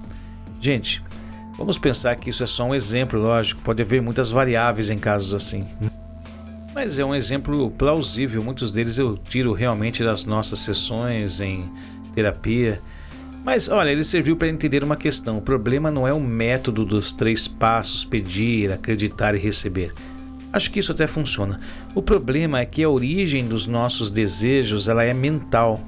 Gente, 0.59 1.03
vamos 1.59 1.77
pensar 1.77 2.15
que 2.15 2.31
isso 2.31 2.43
é 2.43 2.47
só 2.47 2.65
um 2.65 2.73
exemplo, 2.73 3.21
lógico, 3.21 3.61
pode 3.61 3.83
haver 3.83 4.01
muitas 4.01 4.31
variáveis 4.31 4.89
em 4.89 4.97
casos 4.97 5.35
assim. 5.35 5.63
Mas 6.73 6.97
é 6.97 7.05
um 7.05 7.13
exemplo 7.13 7.69
plausível, 7.71 8.43
muitos 8.43 8.71
deles 8.71 8.97
eu 8.97 9.15
tiro 9.15 9.53
realmente 9.53 10.03
das 10.03 10.25
nossas 10.25 10.59
sessões 10.59 11.39
em 11.39 11.71
terapia. 12.15 12.81
Mas 13.45 13.69
olha, 13.69 13.89
ele 13.89 14.03
serviu 14.03 14.35
para 14.35 14.47
entender 14.47 14.83
uma 14.83 14.95
questão. 14.95 15.37
O 15.37 15.41
problema 15.41 15.91
não 15.91 16.07
é 16.07 16.13
o 16.13 16.19
método 16.19 16.83
dos 16.83 17.11
três 17.11 17.47
passos: 17.47 18.05
pedir, 18.05 18.71
acreditar 18.71 19.35
e 19.35 19.39
receber. 19.39 19.93
Acho 20.51 20.71
que 20.71 20.79
isso 20.79 20.91
até 20.91 21.05
funciona. 21.05 21.59
O 21.93 22.01
problema 22.01 22.59
é 22.59 22.65
que 22.65 22.83
a 22.83 22.89
origem 22.89 23.47
dos 23.47 23.67
nossos 23.67 24.09
desejos 24.09 24.87
ela 24.87 25.03
é 25.03 25.13
mental. 25.13 25.79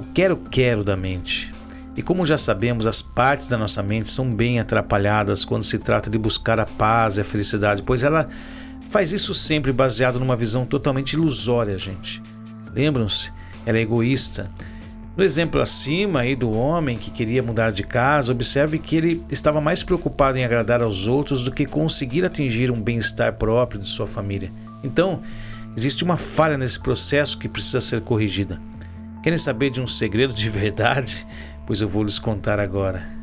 O 0.00 0.04
quero-quero 0.12 0.82
da 0.82 0.96
mente. 0.96 1.52
E 1.94 2.02
como 2.02 2.24
já 2.24 2.38
sabemos, 2.38 2.86
as 2.86 3.02
partes 3.02 3.46
da 3.46 3.58
nossa 3.58 3.82
mente 3.82 4.10
são 4.10 4.30
bem 4.30 4.58
atrapalhadas 4.58 5.44
quando 5.44 5.62
se 5.62 5.78
trata 5.78 6.08
de 6.08 6.18
buscar 6.18 6.58
a 6.58 6.64
paz 6.64 7.18
e 7.18 7.20
a 7.20 7.24
felicidade, 7.24 7.82
pois 7.82 8.02
ela 8.02 8.28
faz 8.92 9.10
isso 9.10 9.32
sempre 9.32 9.72
baseado 9.72 10.20
numa 10.20 10.36
visão 10.36 10.66
totalmente 10.66 11.14
ilusória, 11.14 11.78
gente. 11.78 12.22
Lembram-se? 12.74 13.32
Ela 13.64 13.78
é 13.78 13.80
egoísta. 13.80 14.50
No 15.16 15.24
exemplo 15.24 15.62
acima 15.62 16.20
aí 16.20 16.36
do 16.36 16.50
homem 16.50 16.98
que 16.98 17.10
queria 17.10 17.42
mudar 17.42 17.72
de 17.72 17.84
casa, 17.84 18.32
observe 18.32 18.78
que 18.78 18.94
ele 18.94 19.24
estava 19.30 19.62
mais 19.62 19.82
preocupado 19.82 20.36
em 20.36 20.44
agradar 20.44 20.82
aos 20.82 21.08
outros 21.08 21.42
do 21.42 21.50
que 21.50 21.64
conseguir 21.64 22.22
atingir 22.22 22.70
um 22.70 22.82
bem-estar 22.82 23.32
próprio 23.32 23.80
de 23.80 23.88
sua 23.88 24.06
família. 24.06 24.52
Então, 24.84 25.22
existe 25.74 26.04
uma 26.04 26.18
falha 26.18 26.58
nesse 26.58 26.78
processo 26.78 27.38
que 27.38 27.48
precisa 27.48 27.80
ser 27.80 28.02
corrigida. 28.02 28.60
Querem 29.22 29.38
saber 29.38 29.70
de 29.70 29.80
um 29.80 29.86
segredo 29.86 30.34
de 30.34 30.48
verdade? 30.50 31.26
Pois 31.66 31.80
eu 31.80 31.88
vou 31.88 32.04
lhes 32.04 32.18
contar 32.18 32.60
agora. 32.60 33.21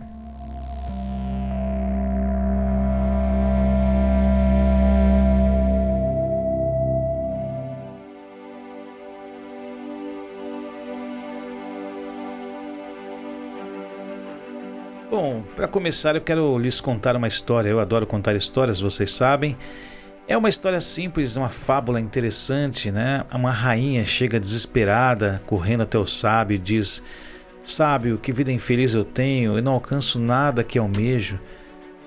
Para 15.59 15.67
começar, 15.67 16.15
eu 16.15 16.21
quero 16.21 16.57
lhes 16.57 16.79
contar 16.79 17.17
uma 17.17 17.27
história. 17.27 17.67
Eu 17.67 17.81
adoro 17.81 18.07
contar 18.07 18.33
histórias, 18.33 18.79
vocês 18.79 19.11
sabem. 19.11 19.57
É 20.25 20.37
uma 20.37 20.47
história 20.47 20.79
simples, 20.79 21.35
uma 21.35 21.49
fábula 21.49 21.99
interessante, 21.99 22.89
né? 22.89 23.25
Uma 23.33 23.51
rainha 23.51 24.05
chega 24.05 24.39
desesperada, 24.39 25.41
correndo 25.45 25.83
até 25.83 25.97
o 25.97 26.07
sábio 26.07 26.55
e 26.55 26.57
diz: 26.57 27.03
Sábio, 27.61 28.17
que 28.17 28.31
vida 28.31 28.53
infeliz 28.53 28.93
eu 28.93 29.03
tenho, 29.03 29.57
eu 29.57 29.61
não 29.61 29.73
alcanço 29.73 30.17
nada 30.17 30.63
que 30.63 30.79
almejo. 30.79 31.37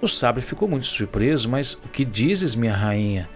O 0.01 0.09
sábio 0.09 0.43
ficou 0.43 0.67
muito 0.67 0.87
surpreso, 0.87 1.51
mas 1.51 1.75
o 1.75 1.91
que 1.91 2.07
dizes, 2.07 2.55
minha 2.55 2.75
rainha? 2.75 3.29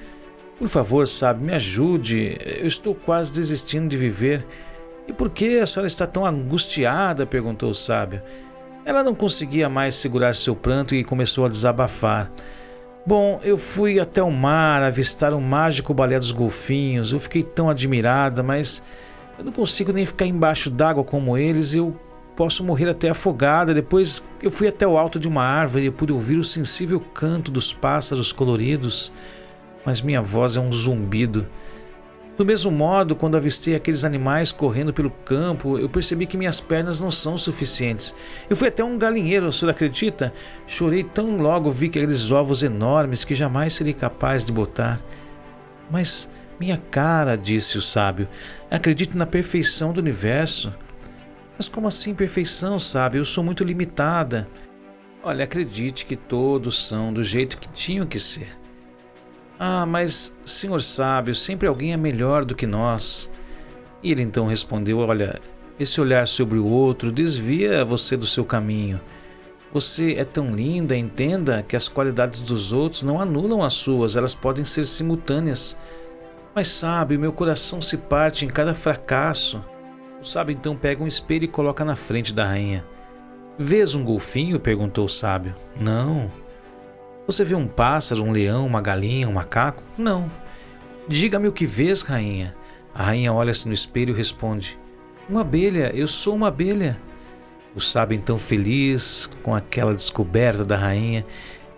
Por 0.58 0.68
favor, 0.68 1.06
sábio, 1.06 1.44
me 1.44 1.52
ajude. 1.52 2.38
Eu 2.58 2.66
estou 2.66 2.94
quase 2.94 3.34
desistindo 3.34 3.86
de 3.86 3.98
viver. 3.98 4.46
E 5.06 5.12
por 5.12 5.28
que 5.28 5.58
a 5.58 5.66
senhora 5.66 5.86
está 5.86 6.06
tão 6.06 6.24
angustiada? 6.24 7.26
perguntou 7.26 7.68
o 7.68 7.74
sábio. 7.74 8.22
Ela 8.86 9.02
não 9.02 9.16
conseguia 9.16 9.68
mais 9.68 9.96
segurar 9.96 10.32
seu 10.32 10.54
pranto 10.54 10.94
e 10.94 11.02
começou 11.02 11.44
a 11.44 11.48
desabafar. 11.48 12.30
Bom, 13.04 13.40
eu 13.42 13.58
fui 13.58 13.98
até 13.98 14.22
o 14.22 14.30
mar 14.30 14.80
avistar 14.80 15.34
o 15.34 15.40
mágico 15.40 15.92
balé 15.92 16.16
dos 16.16 16.30
golfinhos. 16.30 17.12
Eu 17.12 17.18
fiquei 17.18 17.42
tão 17.42 17.68
admirada, 17.68 18.44
mas 18.44 18.80
eu 19.36 19.44
não 19.44 19.50
consigo 19.50 19.92
nem 19.92 20.06
ficar 20.06 20.26
embaixo 20.26 20.70
d'água 20.70 21.02
como 21.02 21.36
eles. 21.36 21.74
Eu 21.74 21.96
posso 22.36 22.62
morrer 22.62 22.88
até 22.88 23.08
afogada. 23.08 23.74
Depois 23.74 24.24
eu 24.40 24.52
fui 24.52 24.68
até 24.68 24.86
o 24.86 24.96
alto 24.96 25.18
de 25.18 25.26
uma 25.26 25.42
árvore 25.42 25.86
e 25.86 25.90
pude 25.90 26.12
ouvir 26.12 26.36
o 26.36 26.44
sensível 26.44 27.00
canto 27.00 27.50
dos 27.50 27.72
pássaros 27.72 28.32
coloridos. 28.32 29.12
Mas 29.84 30.00
minha 30.00 30.22
voz 30.22 30.56
é 30.56 30.60
um 30.60 30.70
zumbido. 30.70 31.48
Do 32.36 32.44
mesmo 32.44 32.70
modo, 32.70 33.16
quando 33.16 33.36
avistei 33.36 33.74
aqueles 33.74 34.04
animais 34.04 34.52
correndo 34.52 34.92
pelo 34.92 35.10
campo, 35.10 35.78
eu 35.78 35.88
percebi 35.88 36.26
que 36.26 36.36
minhas 36.36 36.60
pernas 36.60 37.00
não 37.00 37.10
são 37.10 37.38
suficientes. 37.38 38.14
Eu 38.48 38.54
fui 38.54 38.68
até 38.68 38.84
um 38.84 38.98
galinheiro, 38.98 39.46
o 39.46 39.52
senhor 39.52 39.70
acredita? 39.70 40.34
Chorei 40.66 41.02
tão 41.02 41.38
logo 41.38 41.70
vi 41.70 41.86
aqueles 41.86 42.30
ovos 42.30 42.62
enormes 42.62 43.24
que 43.24 43.34
jamais 43.34 43.72
serei 43.72 43.94
capaz 43.94 44.44
de 44.44 44.52
botar. 44.52 45.00
Mas, 45.90 46.28
minha 46.60 46.76
cara, 46.76 47.36
disse 47.36 47.78
o 47.78 47.82
sábio, 47.82 48.28
acredito 48.70 49.16
na 49.16 49.24
perfeição 49.24 49.92
do 49.92 50.00
universo. 50.00 50.74
Mas 51.56 51.70
como 51.70 51.88
assim 51.88 52.14
perfeição, 52.14 52.78
sábio? 52.78 53.20
Eu 53.20 53.24
sou 53.24 53.42
muito 53.42 53.64
limitada. 53.64 54.46
Olha, 55.22 55.44
acredite 55.44 56.04
que 56.04 56.16
todos 56.16 56.86
são 56.86 57.14
do 57.14 57.24
jeito 57.24 57.56
que 57.56 57.68
tinham 57.70 58.04
que 58.04 58.20
ser. 58.20 58.65
Ah, 59.58 59.86
mas, 59.86 60.34
senhor 60.44 60.82
sábio, 60.82 61.34
sempre 61.34 61.66
alguém 61.66 61.92
é 61.92 61.96
melhor 61.96 62.44
do 62.44 62.54
que 62.54 62.66
nós. 62.66 63.30
E 64.02 64.10
ele 64.12 64.22
então 64.22 64.46
respondeu: 64.46 64.98
Olha, 64.98 65.40
esse 65.80 66.00
olhar 66.00 66.28
sobre 66.28 66.58
o 66.58 66.66
outro 66.66 67.10
desvia 67.10 67.84
você 67.84 68.16
do 68.16 68.26
seu 68.26 68.44
caminho. 68.44 69.00
Você 69.72 70.14
é 70.14 70.24
tão 70.24 70.54
linda, 70.54 70.96
entenda 70.96 71.62
que 71.62 71.76
as 71.76 71.88
qualidades 71.88 72.40
dos 72.40 72.72
outros 72.72 73.02
não 73.02 73.20
anulam 73.20 73.62
as 73.62 73.74
suas, 73.74 74.16
elas 74.16 74.34
podem 74.34 74.64
ser 74.64 74.86
simultâneas. 74.86 75.76
Mas 76.54 76.68
sabe, 76.68 77.18
meu 77.18 77.32
coração 77.32 77.82
se 77.82 77.96
parte 77.96 78.46
em 78.46 78.48
cada 78.48 78.74
fracasso. 78.74 79.62
O 80.20 80.24
sábio 80.24 80.54
então 80.54 80.74
pega 80.74 81.04
um 81.04 81.06
espelho 81.06 81.44
e 81.44 81.48
coloca 81.48 81.84
na 81.84 81.94
frente 81.94 82.32
da 82.32 82.46
rainha. 82.46 82.84
Vês 83.58 83.94
um 83.94 84.04
golfinho? 84.04 84.58
perguntou 84.58 85.04
o 85.04 85.10
sábio. 85.10 85.54
Não. 85.78 86.30
Você 87.26 87.44
vê 87.44 87.56
um 87.56 87.66
pássaro, 87.66 88.22
um 88.22 88.30
leão, 88.30 88.64
uma 88.64 88.80
galinha, 88.80 89.28
um 89.28 89.32
macaco? 89.32 89.82
Não. 89.98 90.30
Diga-me 91.08 91.48
o 91.48 91.52
que 91.52 91.66
vês, 91.66 92.02
rainha. 92.02 92.54
A 92.94 93.02
rainha 93.02 93.32
olha-se 93.32 93.66
no 93.66 93.74
espelho 93.74 94.14
e 94.14 94.16
responde: 94.16 94.78
Uma 95.28 95.40
abelha, 95.40 95.90
eu 95.92 96.06
sou 96.06 96.36
uma 96.36 96.48
abelha. 96.48 97.00
O 97.74 97.80
sábio, 97.80 98.16
então 98.16 98.38
feliz 98.38 99.28
com 99.42 99.54
aquela 99.54 99.92
descoberta 99.92 100.64
da 100.64 100.76
rainha, 100.76 101.26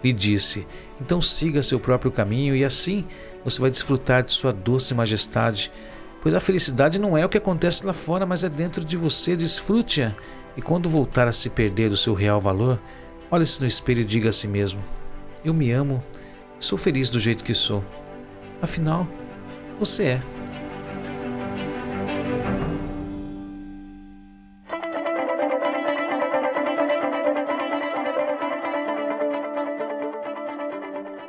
lhe 0.05 0.12
disse: 0.12 0.67
Então 1.00 1.21
siga 1.21 1.62
seu 1.62 1.81
próprio 1.81 2.12
caminho 2.12 2.55
e 2.55 2.62
assim 2.62 3.07
você 3.43 3.59
vai 3.59 3.71
desfrutar 3.71 4.23
de 4.23 4.33
sua 4.33 4.52
doce 4.52 4.95
majestade. 4.95 5.73
Pois 6.21 6.35
a 6.35 6.40
felicidade 6.40 6.99
não 6.99 7.17
é 7.17 7.25
o 7.25 7.28
que 7.28 7.38
acontece 7.38 7.87
lá 7.87 7.95
fora, 7.95 8.26
mas 8.26 8.45
é 8.45 8.50
dentro 8.50 8.85
de 8.85 8.99
você. 8.99 9.35
Desfrute-a. 9.35 10.14
E 10.59 10.61
quando 10.61 10.90
voltar 10.90 11.26
a 11.26 11.33
se 11.33 11.49
perder 11.49 11.88
do 11.88 11.97
seu 11.97 12.12
real 12.12 12.40
valor, 12.40 12.78
olhe-se 13.31 13.61
no 13.61 13.67
espelho 13.67 14.02
e 14.02 14.05
diga 14.05 14.28
a 14.28 14.33
si 14.33 14.47
mesmo: 14.47 14.83
eu 15.49 15.55
me 15.55 15.71
amo 15.71 16.05
e 16.61 16.64
sou 16.64 16.76
feliz 16.76 17.09
do 17.09 17.19
jeito 17.19 17.43
que 17.43 17.55
sou. 17.55 17.83
Afinal, 18.61 19.07
você 19.78 20.05
é. 20.05 20.23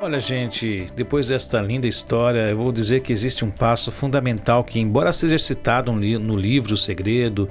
Olha, 0.02 0.20
gente, 0.20 0.88
depois 0.96 1.28
desta 1.28 1.62
linda 1.62 1.88
história, 1.88 2.50
eu 2.50 2.58
vou 2.58 2.72
dizer 2.72 3.02
que 3.02 3.14
existe 3.14 3.46
um 3.46 3.52
passo 3.52 3.92
fundamental 3.92 4.64
que, 4.64 4.80
embora 4.80 5.12
seja 5.12 5.38
citado 5.38 5.92
no 5.92 6.36
livro 6.36 6.74
O 6.74 6.78
Segredo, 6.78 7.48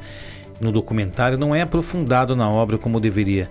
no 0.60 0.72
documentário, 0.72 1.38
não 1.38 1.54
é 1.54 1.62
aprofundado 1.62 2.34
na 2.34 2.50
obra 2.50 2.76
como 2.76 2.98
deveria. 2.98 3.48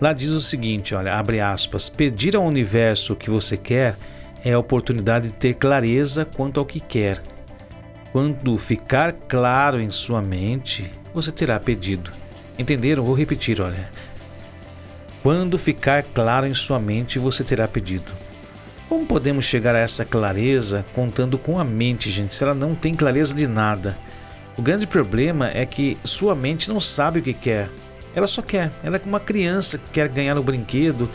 Lá 0.00 0.12
diz 0.12 0.30
o 0.30 0.40
seguinte, 0.40 0.94
olha, 0.94 1.14
abre 1.14 1.40
aspas, 1.40 1.88
pedir 1.88 2.36
ao 2.36 2.44
universo 2.44 3.12
o 3.12 3.16
que 3.16 3.30
você 3.30 3.56
quer 3.56 3.96
é 4.44 4.52
a 4.52 4.58
oportunidade 4.58 5.28
de 5.28 5.34
ter 5.34 5.54
clareza 5.54 6.24
quanto 6.24 6.60
ao 6.60 6.66
que 6.66 6.80
quer. 6.80 7.20
Quando 8.12 8.56
ficar 8.58 9.12
claro 9.12 9.80
em 9.80 9.90
sua 9.90 10.20
mente, 10.20 10.90
você 11.12 11.32
terá 11.32 11.58
pedido. 11.58 12.12
Entenderam? 12.58 13.04
Vou 13.04 13.14
repetir, 13.14 13.60
olha. 13.60 13.90
Quando 15.22 15.56
ficar 15.56 16.02
claro 16.02 16.46
em 16.46 16.54
sua 16.54 16.78
mente, 16.78 17.18
você 17.18 17.42
terá 17.42 17.66
pedido. 17.66 18.12
Como 18.88 19.06
podemos 19.06 19.44
chegar 19.46 19.74
a 19.74 19.78
essa 19.78 20.04
clareza 20.04 20.84
contando 20.92 21.38
com 21.38 21.58
a 21.58 21.64
mente, 21.64 22.10
gente, 22.10 22.34
se 22.34 22.44
ela 22.44 22.54
não 22.54 22.74
tem 22.74 22.94
clareza 22.94 23.34
de 23.34 23.46
nada? 23.46 23.96
O 24.56 24.62
grande 24.62 24.86
problema 24.86 25.50
é 25.50 25.64
que 25.64 25.98
sua 26.04 26.34
mente 26.34 26.68
não 26.68 26.78
sabe 26.78 27.18
o 27.20 27.22
que 27.22 27.32
quer. 27.32 27.68
Ela 28.14 28.26
só 28.26 28.42
quer. 28.42 28.70
Ela 28.82 28.96
é 28.96 28.98
como 28.98 29.14
uma 29.14 29.20
criança 29.20 29.78
que 29.78 29.90
quer 29.92 30.08
ganhar 30.08 30.38
o 30.38 30.42
brinquedo 30.42 31.10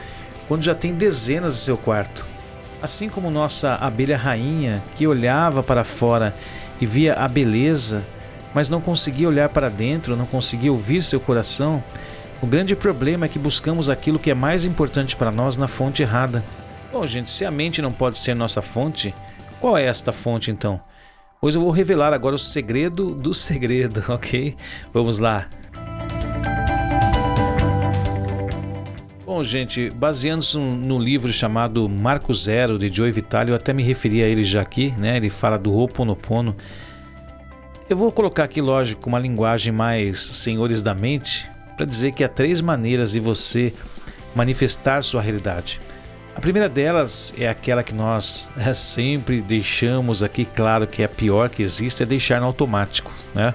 quando 0.47 0.63
já 0.63 0.75
tem 0.75 0.93
dezenas 0.93 1.55
em 1.55 1.65
seu 1.65 1.77
quarto. 1.77 2.25
Assim 2.81 3.09
como 3.09 3.29
nossa 3.29 3.75
abelha 3.75 4.17
rainha, 4.17 4.81
que 4.95 5.05
olhava 5.05 5.61
para 5.61 5.83
fora 5.83 6.33
e 6.79 6.85
via 6.85 7.13
a 7.13 7.27
beleza, 7.27 8.05
mas 8.53 8.69
não 8.69 8.81
conseguia 8.81 9.27
olhar 9.27 9.49
para 9.49 9.69
dentro, 9.69 10.15
não 10.15 10.25
conseguia 10.25 10.71
ouvir 10.71 11.03
seu 11.03 11.19
coração, 11.19 11.83
o 12.41 12.47
grande 12.47 12.73
problema 12.73 13.25
é 13.25 13.29
que 13.29 13.37
buscamos 13.37 13.89
aquilo 13.89 14.17
que 14.17 14.31
é 14.31 14.33
mais 14.33 14.63
importante 14.63 15.17
para 15.17 15.29
nós 15.29 15.57
na 15.57 15.67
fonte 15.67 16.01
errada. 16.01 16.41
Bom, 16.91 17.05
gente, 17.05 17.29
se 17.29 17.43
a 17.45 17.51
mente 17.51 17.81
não 17.81 17.91
pode 17.91 18.17
ser 18.17 18.33
nossa 18.33 18.61
fonte, 18.61 19.13
qual 19.59 19.77
é 19.77 19.83
esta 19.83 20.13
fonte 20.13 20.49
então? 20.49 20.79
Pois 21.41 21.55
eu 21.55 21.61
vou 21.61 21.69
revelar 21.69 22.13
agora 22.13 22.35
o 22.35 22.39
segredo 22.39 23.13
do 23.13 23.33
segredo, 23.33 24.03
ok? 24.07 24.55
Vamos 24.93 25.19
lá. 25.19 25.49
Bom, 29.39 29.43
gente, 29.43 29.89
baseando-se 29.91 30.57
no 30.57 30.99
livro 30.99 31.31
chamado 31.31 31.87
Marco 31.87 32.33
Zero, 32.33 32.77
de 32.77 32.89
Joe 32.89 33.09
Vitale, 33.09 33.51
eu 33.51 33.55
até 33.55 33.71
me 33.71 33.81
referi 33.81 34.21
a 34.21 34.27
ele 34.27 34.43
já 34.43 34.59
aqui, 34.59 34.93
né? 34.97 35.15
Ele 35.15 35.29
fala 35.29 35.57
do 35.57 35.71
Ho'oponopono. 35.71 36.53
Eu 37.89 37.95
vou 37.95 38.11
colocar 38.11 38.43
aqui, 38.43 38.59
lógico, 38.59 39.07
uma 39.07 39.17
linguagem 39.17 39.71
mais 39.71 40.19
senhores 40.19 40.81
da 40.81 40.93
mente, 40.93 41.49
para 41.77 41.85
dizer 41.85 42.11
que 42.11 42.21
há 42.21 42.27
três 42.27 42.59
maneiras 42.59 43.13
de 43.13 43.21
você 43.21 43.71
manifestar 44.35 45.01
sua 45.03 45.21
realidade. 45.21 45.79
A 46.35 46.41
primeira 46.41 46.67
delas 46.67 47.33
é 47.37 47.47
aquela 47.47 47.81
que 47.81 47.93
nós 47.93 48.49
é, 48.57 48.73
sempre 48.73 49.39
deixamos 49.39 50.21
aqui 50.21 50.43
claro 50.43 50.85
que 50.85 51.01
é 51.01 51.05
a 51.05 51.09
pior 51.09 51.47
que 51.47 51.63
existe, 51.63 52.03
é 52.03 52.05
deixar 52.05 52.41
no 52.41 52.47
automático, 52.47 53.13
né? 53.33 53.53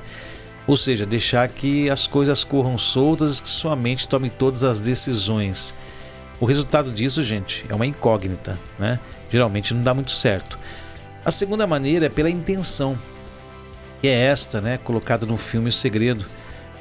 Ou 0.67 0.77
seja, 0.77 1.05
deixar 1.05 1.49
que 1.49 1.91
as 1.91 2.07
coisas 2.07 2.43
corram 2.43 2.79
soltas 2.79 3.39
e 3.39 3.43
que 3.43 3.51
sua 3.51 3.77
mente 3.77 4.09
tome 4.09 4.31
todas 4.31 4.65
as 4.65 4.81
decisões. 4.81 5.75
O 6.41 6.47
resultado 6.47 6.91
disso, 6.91 7.23
gente, 7.23 7.65
é 7.69 7.75
uma 7.75 7.87
incógnita, 7.87 8.59
né? 8.79 8.99
Geralmente 9.31 9.75
não 9.75 9.83
dá 9.83 9.93
muito 9.93 10.11
certo. 10.11 10.59
A 11.25 11.31
segunda 11.31 11.67
maneira 11.67 12.07
é 12.07 12.09
pela 12.09 12.31
intenção. 12.31 12.99
que 14.01 14.09
é 14.09 14.21
esta, 14.27 14.61
né, 14.61 14.79
colocada 14.85 15.25
no 15.25 15.39
filme 15.39 15.69
O 15.69 15.73
Segredo. 15.73 16.27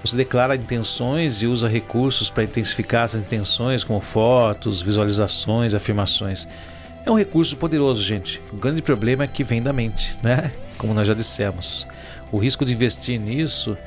Você 0.04 0.18
declara 0.18 0.56
intenções 0.58 1.42
e 1.42 1.48
usa 1.48 1.70
recursos 1.70 2.30
para 2.30 2.44
intensificar 2.44 3.04
as 3.04 3.16
intenções, 3.16 3.86
como 3.86 4.02
fotos, 4.02 4.82
visualizações, 4.82 5.74
afirmações. 5.74 6.48
É 7.06 7.10
um 7.10 7.18
recurso 7.18 7.56
poderoso, 7.56 8.04
gente. 8.04 8.42
O 8.52 8.58
grande 8.58 8.82
problema 8.82 9.24
é 9.24 9.28
que 9.28 9.44
vem 9.44 9.62
da 9.62 9.72
mente, 9.72 10.18
né? 10.22 10.52
Como 10.78 10.94
nós 10.94 11.08
já 11.08 11.14
dissemos. 11.14 11.88
O 12.34 12.40
risco 12.40 12.66
de 12.66 12.74
investir 12.74 13.20
nisso 13.20 13.78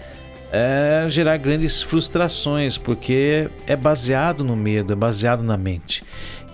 é 0.52 1.04
gerar 1.08 1.36
grandes 1.36 1.82
frustrações, 1.82 2.78
porque 2.78 3.50
é 3.66 3.74
baseado 3.74 4.44
no 4.44 4.54
medo, 4.54 4.92
é 4.92 4.96
baseado 4.96 5.42
na 5.42 5.56
mente. 5.56 6.04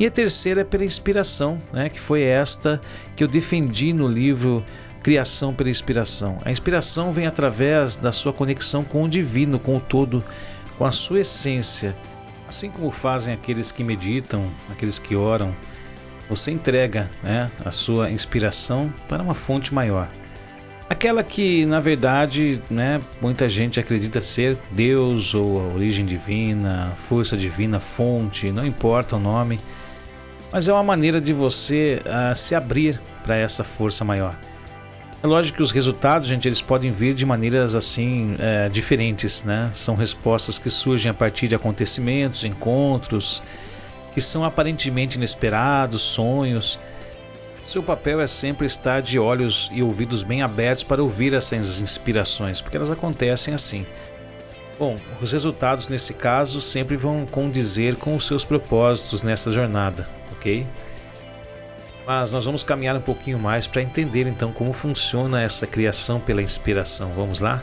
E 0.00 0.06
a 0.06 0.10
terceira 0.10 0.62
é 0.62 0.64
pela 0.64 0.86
inspiração, 0.86 1.60
né? 1.70 1.90
Que 1.90 2.00
foi 2.00 2.22
esta 2.22 2.80
que 3.14 3.22
eu 3.22 3.28
defendi 3.28 3.92
no 3.92 4.08
livro 4.08 4.64
criação 5.02 5.52
pela 5.52 5.68
inspiração. 5.68 6.38
A 6.46 6.50
inspiração 6.50 7.12
vem 7.12 7.26
através 7.26 7.98
da 7.98 8.10
sua 8.10 8.32
conexão 8.32 8.82
com 8.82 9.02
o 9.02 9.08
divino, 9.08 9.58
com 9.58 9.76
o 9.76 9.80
todo, 9.80 10.24
com 10.78 10.86
a 10.86 10.90
sua 10.90 11.20
essência. 11.20 11.94
Assim 12.48 12.70
como 12.70 12.90
fazem 12.90 13.34
aqueles 13.34 13.70
que 13.70 13.84
meditam, 13.84 14.48
aqueles 14.70 14.98
que 14.98 15.14
oram, 15.14 15.54
você 16.26 16.52
entrega 16.52 17.10
né, 17.22 17.50
a 17.62 17.70
sua 17.70 18.10
inspiração 18.10 18.90
para 19.06 19.22
uma 19.22 19.34
fonte 19.34 19.74
maior. 19.74 20.08
Aquela 20.92 21.24
que, 21.24 21.64
na 21.64 21.80
verdade, 21.80 22.60
né, 22.68 23.00
muita 23.18 23.48
gente 23.48 23.80
acredita 23.80 24.20
ser 24.20 24.58
Deus 24.70 25.34
ou 25.34 25.58
a 25.58 25.72
origem 25.72 26.04
divina, 26.04 26.92
força 26.96 27.34
divina, 27.34 27.80
fonte, 27.80 28.52
não 28.52 28.66
importa 28.66 29.16
o 29.16 29.18
nome, 29.18 29.58
mas 30.52 30.68
é 30.68 30.72
uma 30.72 30.82
maneira 30.82 31.18
de 31.18 31.32
você 31.32 32.02
uh, 32.04 32.36
se 32.36 32.54
abrir 32.54 33.00
para 33.24 33.34
essa 33.34 33.64
força 33.64 34.04
maior. 34.04 34.36
É 35.22 35.26
lógico 35.26 35.56
que 35.56 35.62
os 35.62 35.72
resultados, 35.72 36.28
gente, 36.28 36.46
eles 36.46 36.60
podem 36.60 36.90
vir 36.90 37.14
de 37.14 37.24
maneiras 37.24 37.74
assim 37.74 38.36
é, 38.38 38.68
diferentes, 38.68 39.44
né? 39.44 39.70
São 39.72 39.94
respostas 39.94 40.58
que 40.58 40.68
surgem 40.68 41.10
a 41.10 41.14
partir 41.14 41.48
de 41.48 41.54
acontecimentos, 41.54 42.44
encontros, 42.44 43.42
que 44.12 44.20
são 44.20 44.44
aparentemente 44.44 45.16
inesperados, 45.16 46.02
sonhos. 46.02 46.78
Seu 47.66 47.82
papel 47.82 48.20
é 48.20 48.26
sempre 48.26 48.66
estar 48.66 49.00
de 49.00 49.18
olhos 49.18 49.70
e 49.72 49.82
ouvidos 49.82 50.22
bem 50.22 50.42
abertos 50.42 50.84
para 50.84 51.02
ouvir 51.02 51.32
essas 51.32 51.80
inspirações, 51.80 52.60
porque 52.60 52.76
elas 52.76 52.90
acontecem 52.90 53.54
assim. 53.54 53.86
Bom, 54.78 54.98
os 55.20 55.32
resultados 55.32 55.88
nesse 55.88 56.12
caso 56.12 56.60
sempre 56.60 56.96
vão 56.96 57.24
condizer 57.24 57.94
com 57.96 58.16
os 58.16 58.26
seus 58.26 58.44
propósitos 58.44 59.22
nessa 59.22 59.50
jornada, 59.50 60.08
ok? 60.32 60.66
Mas 62.04 62.30
nós 62.32 62.44
vamos 62.44 62.64
caminhar 62.64 62.96
um 62.96 63.00
pouquinho 63.00 63.38
mais 63.38 63.66
para 63.66 63.80
entender 63.80 64.26
então 64.26 64.52
como 64.52 64.72
funciona 64.72 65.40
essa 65.40 65.66
criação 65.66 66.18
pela 66.18 66.42
inspiração. 66.42 67.12
Vamos 67.14 67.40
lá? 67.40 67.62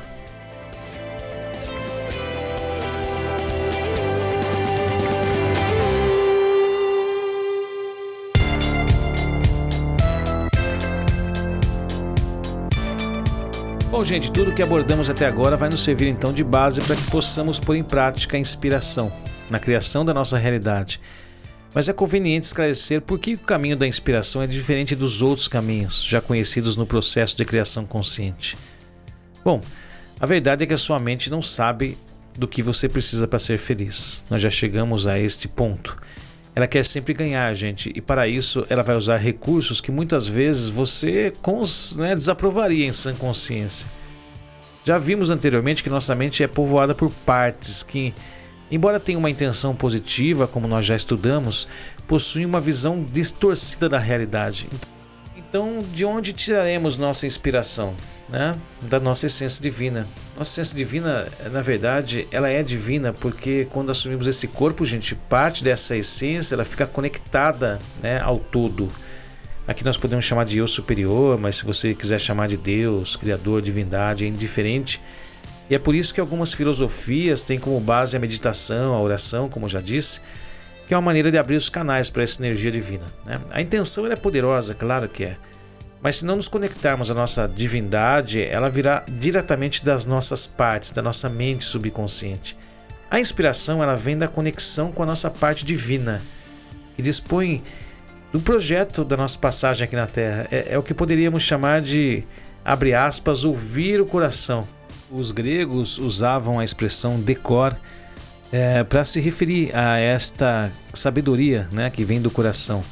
Bom, 14.00 14.04
gente, 14.06 14.32
tudo 14.32 14.54
que 14.54 14.64
abordamos 14.64 15.10
até 15.10 15.26
agora 15.26 15.58
vai 15.58 15.68
nos 15.68 15.84
servir 15.84 16.08
então 16.08 16.32
de 16.32 16.42
base 16.42 16.80
para 16.80 16.96
que 16.96 17.12
possamos 17.12 17.60
pôr 17.60 17.76
em 17.76 17.84
prática 17.84 18.38
a 18.38 18.40
inspiração 18.40 19.12
na 19.50 19.60
criação 19.60 20.06
da 20.06 20.14
nossa 20.14 20.38
realidade 20.38 21.02
mas 21.76 21.90
é 21.90 21.92
conveniente 21.92 22.48
esclarecer 22.48 23.02
por 23.02 23.20
que 23.20 23.34
o 23.34 23.40
caminho 23.40 23.76
da 23.76 23.86
inspiração 23.86 24.42
é 24.42 24.48
diferente 24.48 24.96
dos 24.96 25.22
outros 25.22 25.50
caminhos 25.50 26.02
já 26.02 26.22
conhecidos 26.22 26.78
no 26.78 26.88
processo 26.88 27.36
de 27.36 27.44
criação 27.44 27.86
consciente. 27.86 28.58
Bom, 29.44 29.60
a 30.18 30.26
verdade 30.26 30.64
é 30.64 30.66
que 30.66 30.74
a 30.74 30.78
sua 30.78 30.98
mente 30.98 31.30
não 31.30 31.42
sabe 31.42 31.98
do 32.38 32.48
que 32.48 32.64
você 32.64 32.88
precisa 32.88 33.28
para 33.28 33.38
ser 33.38 33.60
feliz. 33.60 34.24
Nós 34.30 34.42
já 34.42 34.50
chegamos 34.50 35.08
a 35.08 35.20
este 35.20 35.46
ponto. 35.46 35.98
Ela 36.60 36.68
quer 36.68 36.84
sempre 36.84 37.14
ganhar, 37.14 37.54
gente, 37.54 37.90
e 37.96 38.02
para 38.02 38.28
isso 38.28 38.66
ela 38.70 38.84
vai 38.84 38.94
usar 38.94 39.16
recursos 39.16 39.80
que 39.80 39.94
muitas 39.94 40.28
vezes 40.28 40.68
você 40.68 41.32
né, 41.96 42.14
desaprovaria 42.14 42.86
em 42.86 42.92
sã 42.92 43.16
consciência. 43.16 43.88
Já 44.84 44.98
vimos 44.98 45.30
anteriormente 45.30 45.82
que 45.82 45.90
nossa 45.90 46.14
mente 46.14 46.44
é 46.44 46.48
povoada 46.48 46.94
por 46.94 47.12
partes 47.26 47.82
que 47.82 48.14
embora 48.70 49.00
tenha 49.00 49.18
uma 49.18 49.30
intenção 49.30 49.74
positiva, 49.74 50.48
como 50.48 50.68
nós 50.68 50.86
já 50.86 50.98
estudamos, 50.98 51.66
possui 52.06 52.46
uma 52.46 52.60
visão 52.60 53.06
distorcida 53.10 53.88
da 53.88 53.98
realidade. 53.98 54.68
Então, 54.74 54.90
de 55.94 56.06
onde 56.06 56.34
tiraremos 56.34 56.98
nossa 56.98 57.26
inspiração? 57.26 57.94
Né? 58.28 58.56
Da 58.82 59.00
nossa 59.00 59.26
essência 59.26 59.62
divina. 59.62 60.06
Nossa 60.38 60.52
essência 60.62 60.78
divina, 60.78 61.28
na 61.52 61.62
verdade, 61.62 62.28
ela 62.32 62.48
é 62.50 62.62
divina 62.62 63.12
porque 63.12 63.68
quando 63.72 63.92
assumimos 63.92 64.28
esse 64.28 64.48
corpo, 64.48 64.86
gente, 64.86 65.16
parte 65.16 65.64
dessa 65.64 65.98
essência 65.98 66.54
ela 66.54 66.66
fica 66.66 66.86
conectada 66.86 67.80
né, 68.02 68.20
ao 68.22 68.38
todo. 68.38 68.92
Aqui 69.68 69.84
nós 69.84 69.98
podemos 69.98 70.26
chamar 70.26 70.46
de 70.46 70.60
eu 70.60 70.68
superior, 70.68 71.40
mas 71.40 71.58
se 71.58 71.66
você 71.66 71.94
quiser 71.94 72.20
chamar 72.20 72.48
de 72.48 72.58
Deus, 72.58 73.16
Criador, 73.16 73.62
divindade, 73.62 74.26
é 74.26 74.28
indiferente 74.28 75.02
e 75.70 75.76
é 75.76 75.80
por 75.80 75.94
isso 75.94 76.14
que 76.14 76.20
algumas 76.20 76.52
filosofias 76.52 77.44
têm 77.44 77.60
como 77.60 77.80
base 77.80 78.18
a 78.18 78.20
meditação, 78.20 78.96
a 78.96 79.02
oração, 79.02 79.48
como 79.48 79.70
já 79.70 79.80
disse, 79.80 80.20
que 80.90 80.94
é 80.96 80.98
uma 80.98 81.04
maneira 81.04 81.30
de 81.32 81.38
abrir 81.38 81.56
os 81.56 81.70
canais 81.70 82.10
para 82.10 82.24
essa 82.24 82.42
energia 82.42 82.72
divina. 82.72 83.06
Né? 83.24 83.40
A 83.52 83.62
intenção 83.62 84.08
é 84.08 84.16
poderosa, 84.16 84.74
claro 84.74 85.08
que 85.08 85.24
é. 85.24 85.38
Mas 86.02 86.16
se 86.16 86.26
não 86.26 86.36
nos 86.36 86.48
conectarmos 86.48 87.12
à 87.12 87.14
nossa 87.14 87.48
divindade, 87.48 88.42
ela 88.42 88.72
virá 88.72 89.06
diretamente 89.08 89.86
das 89.86 90.08
nossas 90.08 90.48
partes, 90.48 90.90
da 90.90 91.04
nossa 91.04 91.30
mente 91.30 91.64
subconsciente. 91.64 92.58
A 93.08 93.20
inspiração 93.20 93.84
ela 93.84 93.96
vem 93.96 94.18
da 94.18 94.28
conexão 94.28 94.92
com 94.92 95.04
a 95.04 95.06
nossa 95.06 95.30
parte 95.30 95.64
divina, 95.64 96.24
que 96.96 97.04
dispõe 97.04 97.62
do 98.34 98.40
projeto 98.40 99.06
da 99.06 99.16
nossa 99.16 99.38
passagem 99.38 99.86
aqui 99.86 99.96
na 99.96 100.08
Terra. 100.08 100.48
É, 100.50 100.74
é 100.74 100.78
o 100.80 100.82
que 100.82 100.96
poderíamos 100.96 101.44
chamar 101.44 101.82
de, 101.82 102.24
abre 102.66 102.96
aspas, 102.96 103.46
ouvir 103.46 104.02
o 104.02 104.08
coração. 104.08 104.68
Os 105.12 105.32
gregos 105.32 106.00
usavam 106.00 106.60
a 106.60 106.66
expressão 106.66 107.20
decor 107.20 107.78
é, 108.52 108.84
para 108.84 109.06
se 109.06 109.20
referir 109.20 109.76
a 109.76 109.98
esta 109.98 110.72
sabedoria 110.94 111.68
né, 111.72 111.90
que 111.90 112.04
vem 112.04 112.22
do 112.22 112.32
coração. 112.32 112.84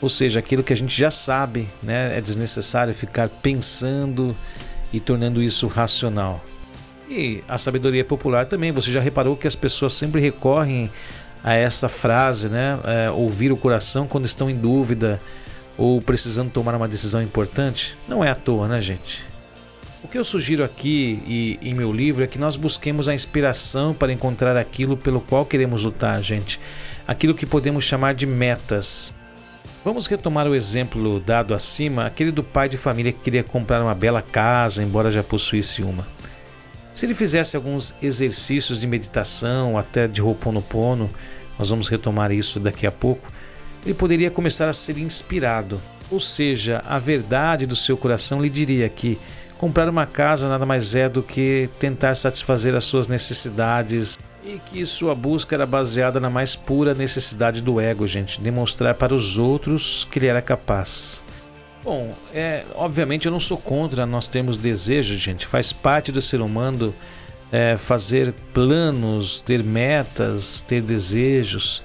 Ou 0.00 0.08
seja, 0.08 0.40
aquilo 0.40 0.62
que 0.62 0.72
a 0.72 0.76
gente 0.76 0.96
já 0.96 1.10
sabe, 1.10 1.68
né, 1.82 2.16
é 2.16 2.20
desnecessário 2.20 2.92
ficar 2.92 3.28
pensando 3.28 4.36
e 4.92 5.00
tornando 5.00 5.42
isso 5.42 5.66
racional. 5.66 6.44
E 7.08 7.42
a 7.48 7.56
sabedoria 7.56 8.04
popular 8.04 8.46
também, 8.46 8.72
você 8.72 8.90
já 8.90 9.00
reparou 9.00 9.36
que 9.36 9.46
as 9.46 9.56
pessoas 9.56 9.94
sempre 9.94 10.20
recorrem 10.20 10.90
a 11.42 11.54
essa 11.54 11.88
frase, 11.88 12.48
né, 12.48 12.78
é, 12.84 13.10
ouvir 13.10 13.52
o 13.52 13.56
coração 13.56 14.06
quando 14.06 14.26
estão 14.26 14.50
em 14.50 14.56
dúvida 14.56 15.20
ou 15.78 16.02
precisando 16.02 16.50
tomar 16.50 16.74
uma 16.74 16.88
decisão 16.88 17.22
importante? 17.22 17.96
Não 18.08 18.24
é 18.24 18.30
à 18.30 18.34
toa, 18.34 18.66
né, 18.66 18.80
gente? 18.80 19.24
O 20.06 20.08
que 20.08 20.16
eu 20.16 20.22
sugiro 20.22 20.62
aqui 20.62 21.20
e 21.26 21.58
em 21.60 21.74
meu 21.74 21.92
livro 21.92 22.22
é 22.22 22.28
que 22.28 22.38
nós 22.38 22.56
busquemos 22.56 23.08
a 23.08 23.14
inspiração 23.14 23.92
para 23.92 24.12
encontrar 24.12 24.56
aquilo 24.56 24.96
pelo 24.96 25.20
qual 25.20 25.44
queremos 25.44 25.82
lutar, 25.82 26.22
gente. 26.22 26.60
Aquilo 27.08 27.34
que 27.34 27.44
podemos 27.44 27.82
chamar 27.82 28.14
de 28.14 28.24
metas. 28.24 29.12
Vamos 29.84 30.06
retomar 30.06 30.46
o 30.46 30.54
exemplo 30.54 31.18
dado 31.18 31.52
acima, 31.52 32.06
aquele 32.06 32.30
do 32.30 32.44
pai 32.44 32.68
de 32.68 32.76
família 32.76 33.10
que 33.10 33.18
queria 33.18 33.42
comprar 33.42 33.82
uma 33.82 33.96
bela 33.96 34.22
casa, 34.22 34.80
embora 34.80 35.10
já 35.10 35.24
possuísse 35.24 35.82
uma. 35.82 36.06
Se 36.94 37.04
ele 37.04 37.12
fizesse 37.12 37.56
alguns 37.56 37.92
exercícios 38.00 38.80
de 38.80 38.86
meditação, 38.86 39.76
até 39.76 40.06
de 40.06 40.22
Ho'oponopono, 40.22 41.08
nós 41.58 41.70
vamos 41.70 41.88
retomar 41.88 42.30
isso 42.30 42.60
daqui 42.60 42.86
a 42.86 42.92
pouco, 42.92 43.26
ele 43.84 43.92
poderia 43.94 44.30
começar 44.30 44.68
a 44.68 44.72
ser 44.72 44.98
inspirado. 44.98 45.80
Ou 46.12 46.20
seja, 46.20 46.80
a 46.86 46.96
verdade 47.00 47.66
do 47.66 47.74
seu 47.74 47.96
coração 47.96 48.40
lhe 48.40 48.48
diria 48.48 48.88
que 48.88 49.18
Comprar 49.58 49.88
uma 49.88 50.04
casa 50.04 50.48
nada 50.48 50.66
mais 50.66 50.94
é 50.94 51.08
do 51.08 51.22
que 51.22 51.70
tentar 51.78 52.14
satisfazer 52.14 52.74
as 52.74 52.84
suas 52.84 53.08
necessidades 53.08 54.18
e 54.44 54.60
que 54.70 54.84
sua 54.84 55.14
busca 55.14 55.56
era 55.56 55.66
baseada 55.66 56.20
na 56.20 56.28
mais 56.28 56.54
pura 56.54 56.94
necessidade 56.94 57.62
do 57.62 57.80
ego, 57.80 58.06
gente, 58.06 58.40
demonstrar 58.40 58.94
para 58.94 59.14
os 59.14 59.38
outros 59.38 60.06
que 60.10 60.18
ele 60.18 60.26
era 60.26 60.42
capaz. 60.42 61.22
Bom, 61.82 62.14
é, 62.34 62.64
obviamente 62.74 63.26
eu 63.26 63.32
não 63.32 63.40
sou 63.40 63.56
contra 63.56 64.04
nós 64.04 64.28
termos 64.28 64.56
desejos, 64.56 65.18
gente, 65.18 65.46
faz 65.46 65.72
parte 65.72 66.12
do 66.12 66.20
ser 66.20 66.40
humano 66.40 66.94
é, 67.50 67.76
fazer 67.76 68.34
planos, 68.52 69.40
ter 69.40 69.62
metas, 69.62 70.62
ter 70.62 70.82
desejos. 70.82 71.82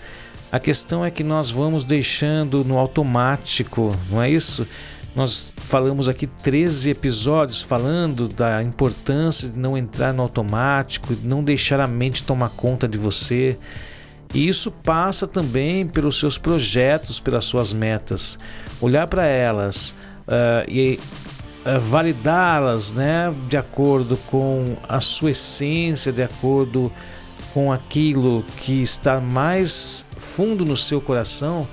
A 0.51 0.59
questão 0.59 1.05
é 1.05 1.09
que 1.09 1.23
nós 1.23 1.49
vamos 1.49 1.83
deixando 1.83 2.63
no 2.65 2.77
automático, 2.77 3.95
não 4.09 4.21
é 4.21 4.29
isso? 4.29 4.67
Nós 5.13 5.53
falamos 5.57 6.07
aqui 6.07 6.25
13 6.25 6.91
episódios 6.91 7.61
falando 7.61 8.29
da 8.29 8.63
importância 8.63 9.49
de 9.49 9.59
não 9.59 9.77
entrar 9.77 10.13
no 10.13 10.23
automático, 10.23 11.13
não 11.21 11.43
deixar 11.43 11.81
a 11.81 11.87
mente 11.87 12.23
tomar 12.23 12.49
conta 12.49 12.87
de 12.87 12.97
você. 12.97 13.57
E 14.33 14.47
isso 14.47 14.71
passa 14.71 15.27
também 15.27 15.85
pelos 15.85 16.17
seus 16.17 16.37
projetos, 16.37 17.19
pelas 17.19 17.43
suas 17.43 17.73
metas. 17.73 18.39
Olhar 18.79 19.05
para 19.07 19.25
elas 19.25 19.93
uh, 20.27 20.69
e 20.69 20.97
uh, 21.65 21.79
validá-las, 21.81 22.93
né, 22.93 23.33
de 23.49 23.57
acordo 23.57 24.15
com 24.27 24.77
a 24.87 25.01
sua 25.01 25.31
essência, 25.31 26.13
de 26.13 26.23
acordo 26.23 26.89
com 27.53 27.69
aquilo 27.69 28.45
que 28.61 28.81
está 28.81 29.19
mais 29.19 30.05
fundo 30.15 30.63
no 30.63 30.77
seu 30.77 31.01
coração, 31.01 31.67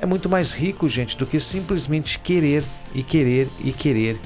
é 0.00 0.06
muito 0.06 0.28
mais 0.28 0.52
rico, 0.52 0.88
gente, 0.88 1.16
do 1.16 1.26
que 1.26 1.40
simplesmente 1.40 2.18
querer 2.18 2.64
e 2.94 3.02
querer 3.02 3.48
e 3.60 3.72
querer. 3.72 4.20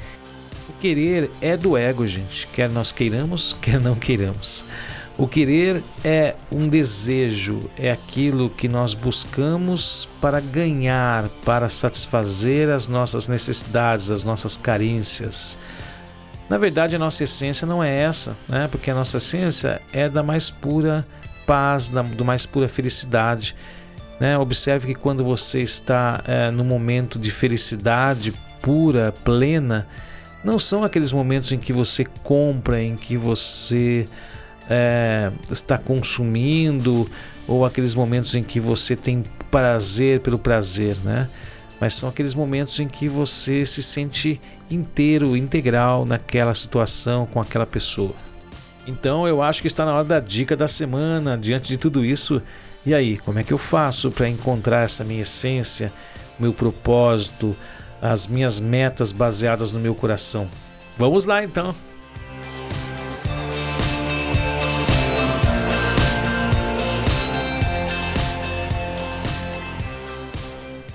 O 0.69 0.73
querer 0.81 1.31
é 1.41 1.57
do 1.57 1.77
ego, 1.77 2.07
gente, 2.07 2.47
quer 2.49 2.69
nós 2.69 2.93
queiramos, 2.93 3.57
quer 3.61 3.81
não 3.81 3.95
queiramos. 3.95 4.65
O 5.19 5.29
querer 5.29 5.83
é 6.03 6.35
um 6.51 6.67
desejo, 6.67 7.61
é 7.77 7.93
aquilo 7.93 8.49
que 8.49 8.67
nós 8.67 8.95
buscamos 8.95 10.09
para 10.21 10.41
ganhar, 10.41 11.29
para 11.45 11.69
satisfazer 11.69 12.71
as 12.71 12.89
nossas 12.89 13.29
necessidades, 13.29 14.11
as 14.11 14.25
nossas 14.25 14.57
carências. 14.57 15.59
Na 16.49 16.57
verdade, 16.57 16.97
a 16.97 16.99
nossa 16.99 17.25
essência 17.25 17.67
não 17.67 17.85
é 17.85 17.95
essa, 17.95 18.37
né? 18.49 18.69
porque 18.69 18.91
a 18.91 18.95
nossa 18.95 19.19
essência 19.19 19.83
é 19.93 20.09
da 20.09 20.23
mais 20.23 20.51
pura 20.51 21.07
paz, 21.47 21.89
da 21.89 22.03
do 22.03 22.25
mais 22.25 22.47
pura 22.47 22.69
felicidade. 22.69 23.55
Né? 24.23 24.39
Observe 24.39 24.87
que 24.87 24.95
quando 24.95 25.25
você 25.25 25.63
está 25.63 26.23
é, 26.25 26.49
no 26.49 26.63
momento 26.63 27.19
de 27.19 27.33
felicidade 27.33 28.33
pura, 28.61 29.13
plena, 29.25 29.89
não 30.45 30.61
são 30.61 30.85
aqueles 30.85 31.11
momentos 31.11 31.51
em 31.51 31.59
que 31.59 31.73
você 31.73 32.05
compra, 32.23 32.81
em 32.81 32.95
que 32.95 33.17
você 33.17 34.05
é, 34.71 35.33
está 35.51 35.77
consumindo 35.77 37.11
ou 37.49 37.67
aqueles 37.67 37.97
momentos 37.97 38.37
em 38.37 38.45
que 38.45 38.61
você 38.61 38.95
tem 38.95 39.25
prazer 39.51 40.21
pelo 40.21 40.39
prazer, 40.39 40.97
né? 41.03 41.29
Mas 41.81 41.95
são 41.95 42.09
aqueles 42.09 42.33
momentos 42.33 42.79
em 42.79 42.87
que 42.87 43.09
você 43.09 43.67
se 43.67 43.83
sente 43.83 44.41
inteiro, 44.71 45.37
integral 45.37 46.07
naquela 46.07 46.55
situação 46.55 47.27
com 47.27 47.41
aquela 47.41 47.67
pessoa. 47.67 48.15
Então 48.87 49.27
eu 49.27 49.43
acho 49.43 49.61
que 49.61 49.67
está 49.67 49.85
na 49.85 49.93
hora 49.95 50.05
da 50.05 50.21
dica 50.21 50.57
da 50.57 50.69
semana, 50.69 51.37
diante 51.37 51.67
de 51.67 51.77
tudo 51.77 52.05
isso. 52.05 52.41
E 52.85 52.93
aí, 52.93 53.17
como 53.17 53.39
é 53.39 53.45
que 53.45 53.53
eu 53.53 53.59
faço 53.59 54.11
para 54.11 54.29
encontrar 54.29 54.83
essa 54.83 55.05
minha 55.05 55.23
essência, 55.23 55.93
meu 56.37 56.53
propósito, 56.53 57.57
as 58.01 58.27
minhas 58.27 58.59
metas 58.59 59.13
baseadas 59.13 59.71
no 59.71 59.79
meu 59.79 59.95
coração? 59.95 60.49
Vamos 60.99 61.25
lá 61.25 61.45
então! 61.45 61.73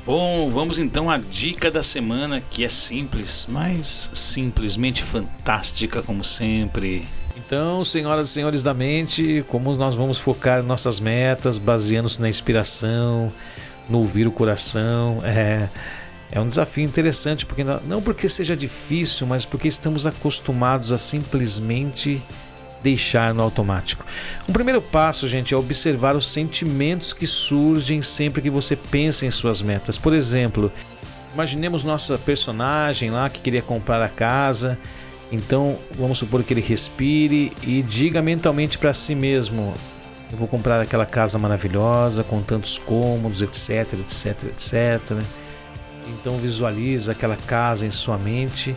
Bom, 0.06 0.50
vamos 0.50 0.78
então 0.78 1.10
à 1.10 1.18
dica 1.18 1.70
da 1.72 1.84
semana 1.84 2.42
que 2.42 2.64
é 2.66 2.70
simples, 2.70 3.46
mas 3.50 4.10
simplesmente 4.14 5.04
fantástica 5.04 6.02
como 6.02 6.24
sempre. 6.24 7.06
Então, 7.48 7.82
senhoras 7.82 8.30
e 8.30 8.34
senhores 8.34 8.62
da 8.62 8.74
mente, 8.74 9.44
como 9.48 9.74
nós 9.78 9.96
vamos 9.96 10.18
focar 10.18 10.62
nossas 10.62 11.00
metas, 11.00 11.58
baseando-se 11.58 12.22
na 12.22 12.28
inspiração, 12.28 13.32
no 13.90 14.00
ouvir 14.00 14.28
o 14.28 14.32
coração, 14.34 15.20
é, 15.24 15.70
é 16.30 16.42
um 16.42 16.48
desafio 16.48 16.84
interessante, 16.84 17.46
porque 17.46 17.64
não, 17.64 17.80
não 17.88 18.02
porque 18.02 18.28
seja 18.28 18.54
difícil, 18.54 19.26
mas 19.26 19.46
porque 19.46 19.70
estamos 19.70 20.06
acostumados 20.06 20.92
a 20.92 20.98
simplesmente 20.98 22.22
deixar 22.84 23.34
no 23.34 23.42
automático. 23.42 24.06
Um 24.48 24.52
primeiro 24.52 24.82
passo, 24.82 25.26
gente, 25.26 25.54
é 25.54 25.58
observar 25.58 26.18
os 26.18 26.28
sentimentos 26.28 27.14
que 27.14 27.26
surgem 27.26 28.02
sempre 28.02 28.42
que 28.42 28.50
você 28.50 28.76
pensa 28.76 29.26
em 29.26 29.32
suas 29.32 29.62
metas. 29.62 29.98
Por 29.98 30.14
exemplo, 30.14 30.70
imaginemos 31.34 31.86
nossa 31.86 32.18
personagem 32.18 33.10
lá 33.10 33.30
que 33.30 33.40
queria 33.40 33.62
comprar 33.62 34.02
a 34.02 34.10
casa. 34.10 34.78
Então, 35.32 35.78
vamos 35.98 36.18
supor 36.18 36.44
que 36.44 36.54
ele 36.54 36.62
respire 36.62 37.52
e 37.62 37.82
diga 37.82 38.22
mentalmente 38.22 38.78
para 38.78 38.94
si 38.94 39.14
mesmo: 39.14 39.74
eu 40.32 40.38
vou 40.38 40.48
comprar 40.48 40.82
aquela 40.82 41.06
casa 41.06 41.40
maravilhosa 41.40 42.24
com 42.24 42.42
tantos 42.42 42.78
cômodos, 42.78 43.42
etc, 43.42 43.94
etc, 43.94 44.44
etc. 44.44 45.18
Então 46.10 46.38
visualiza 46.38 47.12
aquela 47.12 47.36
casa 47.36 47.86
em 47.86 47.92
sua 47.92 48.18
mente 48.18 48.76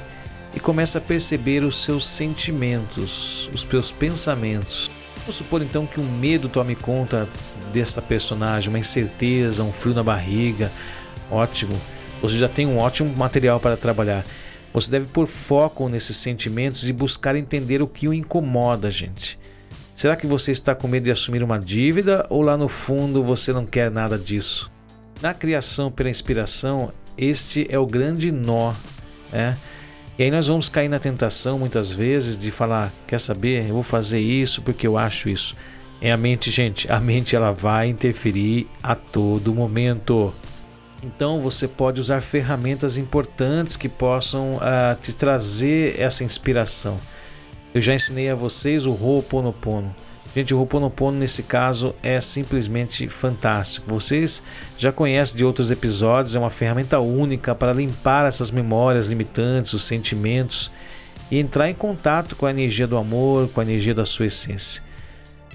e 0.54 0.60
começa 0.60 0.98
a 0.98 1.00
perceber 1.00 1.62
os 1.62 1.82
seus 1.82 2.06
sentimentos, 2.06 3.48
os 3.52 3.62
seus 3.62 3.92
pensamentos. 3.92 4.90
Vamos 5.18 5.36
supor 5.36 5.62
então 5.62 5.86
que 5.86 6.00
um 6.00 6.18
medo 6.18 6.48
tome 6.48 6.74
conta 6.74 7.28
dessa 7.72 8.02
personagem, 8.02 8.68
uma 8.68 8.78
incerteza, 8.78 9.62
um 9.62 9.72
frio 9.72 9.94
na 9.94 10.02
barriga. 10.02 10.72
Ótimo, 11.30 11.76
você 12.20 12.38
já 12.38 12.48
tem 12.48 12.66
um 12.66 12.78
ótimo 12.78 13.14
material 13.16 13.60
para 13.60 13.76
trabalhar. 13.76 14.24
Você 14.72 14.90
deve 14.90 15.06
pôr 15.06 15.26
foco 15.26 15.88
nesses 15.88 16.16
sentimentos 16.16 16.88
e 16.88 16.92
buscar 16.92 17.34
entender 17.34 17.82
o 17.82 17.86
que 17.86 18.06
o 18.06 18.14
incomoda, 18.14 18.90
gente. 18.90 19.38
Será 19.94 20.16
que 20.16 20.26
você 20.26 20.52
está 20.52 20.74
com 20.74 20.88
medo 20.88 21.04
de 21.04 21.10
assumir 21.10 21.42
uma 21.42 21.58
dívida 21.58 22.26
ou 22.30 22.40
lá 22.40 22.56
no 22.56 22.68
fundo 22.68 23.22
você 23.22 23.52
não 23.52 23.66
quer 23.66 23.90
nada 23.90 24.16
disso? 24.18 24.70
Na 25.20 25.34
criação 25.34 25.90
pela 25.90 26.08
inspiração, 26.08 26.92
este 27.18 27.66
é 27.68 27.78
o 27.78 27.86
grande 27.86 28.32
nó, 28.32 28.72
né? 29.30 29.58
E 30.18 30.22
aí 30.22 30.30
nós 30.30 30.46
vamos 30.46 30.68
cair 30.68 30.88
na 30.88 30.98
tentação 30.98 31.58
muitas 31.58 31.90
vezes 31.90 32.40
de 32.40 32.50
falar, 32.50 32.92
quer 33.06 33.18
saber, 33.18 33.68
eu 33.68 33.74
vou 33.74 33.82
fazer 33.82 34.20
isso 34.20 34.62
porque 34.62 34.86
eu 34.86 34.96
acho 34.96 35.28
isso. 35.28 35.56
É 36.00 36.12
a 36.12 36.16
mente, 36.16 36.50
gente, 36.50 36.90
a 36.90 36.98
mente 36.98 37.36
ela 37.36 37.52
vai 37.52 37.88
interferir 37.88 38.66
a 38.82 38.94
todo 38.94 39.54
momento. 39.54 40.32
Então 41.02 41.40
você 41.40 41.66
pode 41.66 42.00
usar 42.00 42.20
ferramentas 42.20 42.98
importantes 42.98 43.76
que 43.76 43.88
possam 43.88 44.56
uh, 44.56 45.00
te 45.00 45.12
trazer 45.12 45.98
essa 45.98 46.24
inspiração. 46.24 46.98
Eu 47.74 47.80
já 47.80 47.94
ensinei 47.94 48.28
a 48.28 48.34
vocês 48.34 48.86
o 48.86 48.92
Ho'oponopono. 48.92 49.94
Gente, 50.34 50.54
o 50.54 50.58
Ho'oponopono 50.58 51.18
nesse 51.18 51.42
caso 51.42 51.94
é 52.02 52.20
simplesmente 52.20 53.08
fantástico. 53.08 53.88
Vocês 53.88 54.42
já 54.76 54.92
conhecem 54.92 55.36
de 55.36 55.44
outros 55.44 55.70
episódios, 55.70 56.36
é 56.36 56.38
uma 56.38 56.50
ferramenta 56.50 57.00
única 57.00 57.54
para 57.54 57.72
limpar 57.72 58.26
essas 58.26 58.50
memórias 58.50 59.08
limitantes, 59.08 59.72
os 59.72 59.84
sentimentos 59.84 60.70
e 61.30 61.38
entrar 61.38 61.70
em 61.70 61.74
contato 61.74 62.36
com 62.36 62.44
a 62.44 62.50
energia 62.50 62.86
do 62.86 62.96
amor, 62.96 63.48
com 63.48 63.60
a 63.60 63.64
energia 63.64 63.94
da 63.94 64.04
sua 64.04 64.26
essência. 64.26 64.82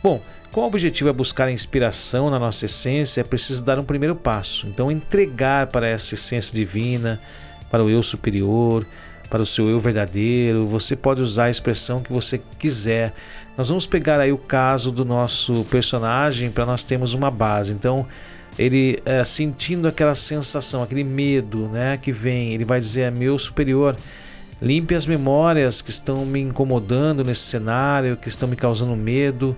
Bom, 0.01 0.21
como 0.55 0.67
o 0.67 0.69
objetivo 0.69 1.09
é 1.09 1.11
buscar 1.11 1.49
a 1.49 1.51
inspiração 1.51 2.29
na 2.29 2.39
nossa 2.39 2.63
essência, 2.63 3.19
é 3.19 3.25
preciso 3.25 3.61
dar 3.61 3.77
um 3.77 3.83
primeiro 3.83 4.15
passo. 4.15 4.67
Então, 4.67 4.89
entregar 4.89 5.67
para 5.67 5.85
essa 5.85 6.13
essência 6.13 6.55
divina, 6.55 7.19
para 7.69 7.83
o 7.83 7.89
eu 7.89 8.01
superior, 8.01 8.87
para 9.29 9.41
o 9.41 9.45
seu 9.45 9.67
eu 9.67 9.77
verdadeiro. 9.81 10.65
Você 10.65 10.95
pode 10.95 11.19
usar 11.19 11.45
a 11.45 11.49
expressão 11.49 12.01
que 12.01 12.09
você 12.09 12.39
quiser. 12.57 13.13
Nós 13.57 13.67
vamos 13.67 13.85
pegar 13.85 14.21
aí 14.21 14.31
o 14.31 14.37
caso 14.37 14.93
do 14.93 15.03
nosso 15.03 15.65
personagem 15.69 16.49
para 16.49 16.65
nós 16.65 16.85
termos 16.85 17.13
uma 17.13 17.29
base. 17.29 17.73
Então, 17.73 18.07
ele 18.57 18.97
é, 19.05 19.25
sentindo 19.25 19.89
aquela 19.89 20.15
sensação, 20.15 20.81
aquele 20.81 21.03
medo, 21.03 21.67
né, 21.67 21.97
que 21.97 22.13
vem, 22.13 22.53
ele 22.53 22.63
vai 22.63 22.79
dizer: 22.79 23.01
"É 23.01 23.11
meu 23.11 23.37
superior, 23.37 23.97
limpe 24.61 24.95
as 24.95 25.05
memórias 25.05 25.81
que 25.81 25.89
estão 25.89 26.25
me 26.25 26.39
incomodando 26.39 27.25
nesse 27.25 27.41
cenário, 27.41 28.15
que 28.15 28.29
estão 28.29 28.47
me 28.47 28.55
causando 28.55 28.95
medo, 28.95 29.53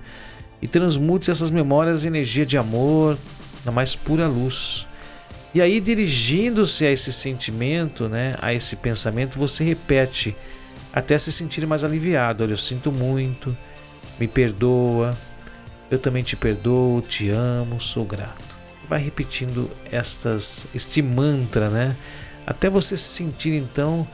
e 0.62 0.68
transmute 0.68 1.30
essas 1.30 1.52
memórias 1.52 2.04
em 2.04 2.08
energia 2.08 2.46
de 2.46 2.58
amor, 2.58 3.18
na 3.66 3.72
mais 3.72 3.96
pura 3.96 4.28
luz." 4.28 4.88
E 5.54 5.62
aí, 5.62 5.80
dirigindo-se 5.80 6.86
a 6.86 6.92
esse 6.92 7.12
sentimento, 7.12 8.08
né, 8.08 8.36
a 8.40 8.54
esse 8.54 8.76
pensamento, 8.76 9.40
você 9.40 9.64
repete 9.64 10.36
até 10.94 11.18
se 11.18 11.32
sentir 11.32 11.66
mais 11.66 11.84
aliviado. 11.84 12.44
Olha, 12.44 12.54
eu 12.54 12.58
sinto 12.58 12.92
muito, 12.92 13.56
me 14.20 14.28
perdoa, 14.28 15.18
eu 15.90 15.98
também 15.98 16.22
te 16.22 16.36
perdoo, 16.36 17.02
te 17.02 17.30
amo, 17.30 17.80
sou 17.80 18.06
grato. 18.06 18.46
Vai 18.90 19.02
repetindo 19.02 19.70
estas, 19.92 20.68
este 20.76 21.02
mantra, 21.02 21.70
né, 21.70 21.96
até 22.46 22.70
você 22.70 22.96
se 22.96 23.04
sentir 23.04 23.54
então 23.54 24.08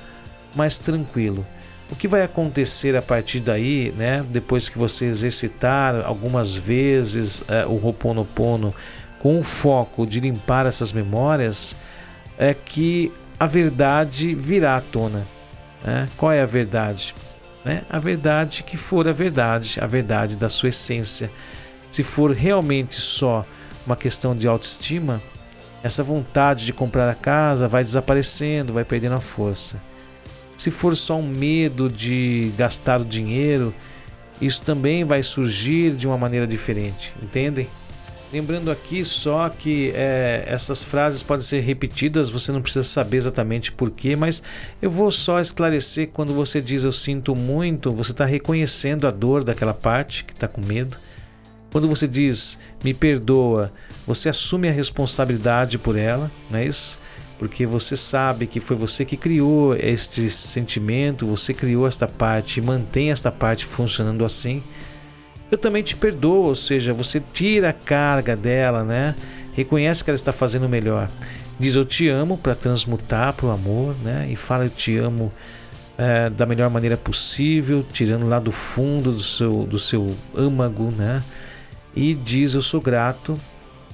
mais 0.56 0.78
tranquilo. 0.78 1.46
O 1.94 1.96
que 1.96 2.08
vai 2.08 2.24
acontecer 2.24 2.96
a 2.96 3.04
partir 3.04 3.40
daí, 3.40 3.94
né, 3.96 4.26
depois 4.28 4.68
que 4.68 4.80
você 4.80 5.06
exercitar 5.06 6.04
algumas 6.04 6.56
vezes 6.56 7.42
uh, 7.42 7.70
o 7.70 7.76
Ho'oponopono 7.86 8.74
com 9.20 9.40
o 9.40 9.44
foco 9.44 10.04
de 10.04 10.20
limpar 10.20 10.66
essas 10.66 10.92
memórias, 10.92 11.76
é 12.36 12.52
que 12.52 13.14
a 13.40 13.46
verdade 13.46 14.34
virá 14.34 14.78
à 14.78 14.82
tona. 14.82 15.28
Né? 15.86 16.10
Qual 16.18 16.32
é 16.32 16.42
a 16.42 16.48
verdade? 16.48 17.14
Né? 17.64 17.84
A 17.88 18.00
verdade 18.00 18.64
que 18.64 18.76
for 18.76 19.08
a 19.08 19.14
verdade, 19.14 19.78
a 19.80 19.86
verdade 19.86 20.36
da 20.36 20.50
sua 20.50 20.70
essência. 20.70 21.30
Se 21.92 22.02
for 22.02 22.32
realmente 22.32 22.96
só 22.96 23.46
uma 23.86 23.96
questão 23.96 24.36
de 24.36 24.48
autoestima, 24.48 25.22
essa 25.84 26.02
vontade 26.02 26.66
de 26.66 26.74
comprar 26.74 27.08
a 27.08 27.14
casa 27.14 27.68
vai 27.68 27.84
desaparecendo, 27.84 28.74
vai 28.74 28.84
perdendo 28.84 29.14
a 29.14 29.22
força. 29.22 29.93
Se 30.56 30.70
for 30.70 30.96
só 30.96 31.18
um 31.18 31.28
medo 31.28 31.90
de 31.90 32.52
gastar 32.58 33.02
o 33.02 33.06
dinheiro, 33.06 33.74
isso 34.42 34.62
também 34.62 35.04
vai 35.04 35.24
surgir 35.24 35.96
de 35.96 36.08
uma 36.08 36.18
maneira 36.18 36.46
diferente, 36.46 37.14
entendem? 37.22 37.68
Lembrando 38.34 38.72
aqui 38.72 39.06
só 39.06 39.48
que 39.48 39.92
é, 39.94 40.44
essas 40.48 40.84
frases 40.84 41.22
podem 41.22 41.46
ser 41.46 41.60
repetidas, 41.60 42.32
você 42.32 42.52
não 42.52 42.64
precisa 42.64 42.82
saber 42.82 43.18
exatamente 43.18 43.72
porquê, 43.72 44.16
mas 44.16 44.42
eu 44.82 44.90
vou 44.90 45.12
só 45.12 45.40
esclarecer 45.40 46.10
quando 46.12 46.34
você 46.34 46.60
diz 46.60 46.84
eu 46.84 46.92
sinto 46.92 47.36
muito, 47.36 47.92
você 47.92 48.10
está 48.10 48.26
reconhecendo 48.26 49.08
a 49.08 49.12
dor 49.12 49.44
daquela 49.44 49.74
parte 49.74 50.26
que 50.26 50.34
está 50.34 50.48
com 50.48 50.62
medo. 50.62 50.98
Quando 51.72 51.88
você 51.88 52.08
diz 52.08 52.58
me 52.84 52.92
perdoa, 52.92 53.72
você 54.06 54.30
assume 54.30 54.68
a 54.68 54.72
responsabilidade 54.72 55.78
por 55.78 55.96
ela, 55.96 56.32
não 56.50 56.58
é 56.58 56.66
isso? 56.66 56.98
Porque 57.44 57.66
você 57.66 57.98
sabe 57.98 58.48
que 58.48 58.62
foi 58.62 58.78
você 58.78 59.04
que 59.04 59.18
criou 59.18 59.76
este 59.76 60.30
sentimento, 60.30 61.28
você 61.28 61.54
criou 61.54 61.86
esta 61.86 62.08
parte 62.08 62.62
mantém 62.62 63.12
esta 63.12 63.32
parte 63.32 63.66
funcionando 63.66 64.24
assim 64.24 64.64
eu 65.54 65.58
também 65.58 65.84
te 65.84 65.96
perdoo, 65.96 66.46
ou 66.46 66.56
seja, 66.56 66.96
você 66.96 67.22
tira 67.32 67.70
a 67.70 67.74
carga 67.74 68.36
dela, 68.36 68.84
né? 68.84 69.14
Reconhece 69.54 70.04
que 70.04 70.10
ela 70.10 70.16
está 70.16 70.32
fazendo 70.34 70.68
melhor. 70.68 71.08
Diz 71.60 71.76
eu 71.76 71.86
te 71.86 72.10
amo 72.10 72.40
para 72.40 72.56
transmutar 72.56 73.34
para 73.34 73.46
o 73.46 73.52
amor, 73.52 73.96
né? 74.04 74.28
E 74.32 74.36
fala 74.36 74.64
eu 74.64 74.72
te 74.72 74.98
amo 74.98 75.32
é, 75.96 76.28
da 76.32 76.48
melhor 76.48 76.72
maneira 76.72 76.98
possível, 76.98 77.86
tirando 77.94 78.28
lá 78.28 78.40
do 78.40 78.52
fundo 78.52 79.12
do 79.12 79.22
seu, 79.22 79.54
do 79.66 79.78
seu 79.78 80.16
âmago, 80.36 80.90
né? 80.90 81.22
E 81.96 82.16
diz 82.16 82.56
eu 82.56 82.62
sou 82.64 82.82
grato 82.82 83.40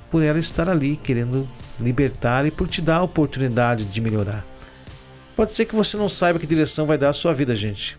por 0.10 0.24
ela 0.24 0.40
estar 0.40 0.70
ali, 0.70 0.96
querendo 0.96 1.46
libertar 1.80 2.46
e 2.46 2.52
por 2.52 2.68
te 2.68 2.82
dar 2.82 2.98
a 2.98 3.04
oportunidade 3.04 3.86
de 3.86 4.02
melhorar. 4.02 4.46
Pode 5.36 5.54
ser 5.54 5.66
que 5.66 5.76
você 5.76 5.96
não 5.96 6.10
saiba 6.10 6.40
que 6.40 6.46
direção 6.46 6.86
vai 6.86 6.98
dar 6.98 7.10
a 7.10 7.14
sua 7.14 7.34
vida, 7.34 7.56
gente. 7.56 7.98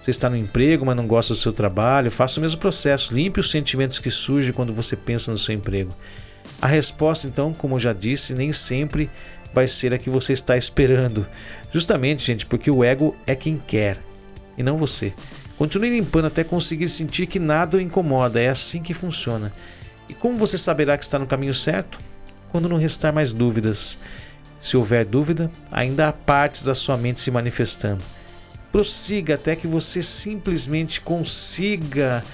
Você 0.00 0.10
está 0.10 0.30
no 0.30 0.36
emprego, 0.36 0.86
mas 0.86 0.96
não 0.96 1.06
gosta 1.06 1.34
do 1.34 1.38
seu 1.38 1.52
trabalho, 1.52 2.10
faça 2.10 2.40
o 2.40 2.42
mesmo 2.42 2.58
processo. 2.58 3.12
Limpe 3.12 3.40
os 3.40 3.50
sentimentos 3.50 3.98
que 3.98 4.10
surgem 4.10 4.52
quando 4.52 4.72
você 4.72 4.96
pensa 4.96 5.30
no 5.30 5.36
seu 5.36 5.54
emprego. 5.54 5.90
A 6.62 6.66
resposta, 6.66 7.26
então, 7.26 7.52
como 7.52 7.74
eu 7.74 7.80
já 7.80 7.92
disse, 7.92 8.34
nem 8.34 8.52
sempre 8.52 9.10
vai 9.52 9.68
ser 9.68 9.92
a 9.92 9.98
que 9.98 10.08
você 10.08 10.32
está 10.32 10.56
esperando. 10.56 11.26
Justamente, 11.72 12.24
gente, 12.24 12.46
porque 12.46 12.70
o 12.70 12.82
ego 12.82 13.14
é 13.26 13.34
quem 13.34 13.58
quer 13.58 13.98
e 14.56 14.62
não 14.62 14.78
você. 14.78 15.12
Continue 15.58 15.90
limpando 15.90 16.26
até 16.26 16.42
conseguir 16.42 16.88
sentir 16.88 17.26
que 17.26 17.38
nada 17.38 17.76
o 17.76 17.80
incomoda. 17.80 18.40
É 18.40 18.48
assim 18.48 18.80
que 18.80 18.94
funciona. 18.94 19.52
E 20.08 20.14
como 20.14 20.36
você 20.36 20.56
saberá 20.56 20.96
que 20.96 21.04
está 21.04 21.18
no 21.18 21.26
caminho 21.26 21.52
certo? 21.52 21.98
Quando 22.50 22.68
não 22.68 22.76
restar 22.76 23.12
mais 23.12 23.32
dúvidas. 23.32 23.98
Se 24.60 24.76
houver 24.76 25.04
dúvida, 25.04 25.50
ainda 25.70 26.08
há 26.08 26.12
partes 26.12 26.64
da 26.64 26.74
sua 26.74 26.96
mente 26.96 27.20
se 27.20 27.30
manifestando. 27.30 28.02
Prossiga 28.72 29.34
até 29.34 29.54
que 29.54 29.66
você 29.66 30.02
simplesmente 30.02 31.00
consiga 31.00 32.24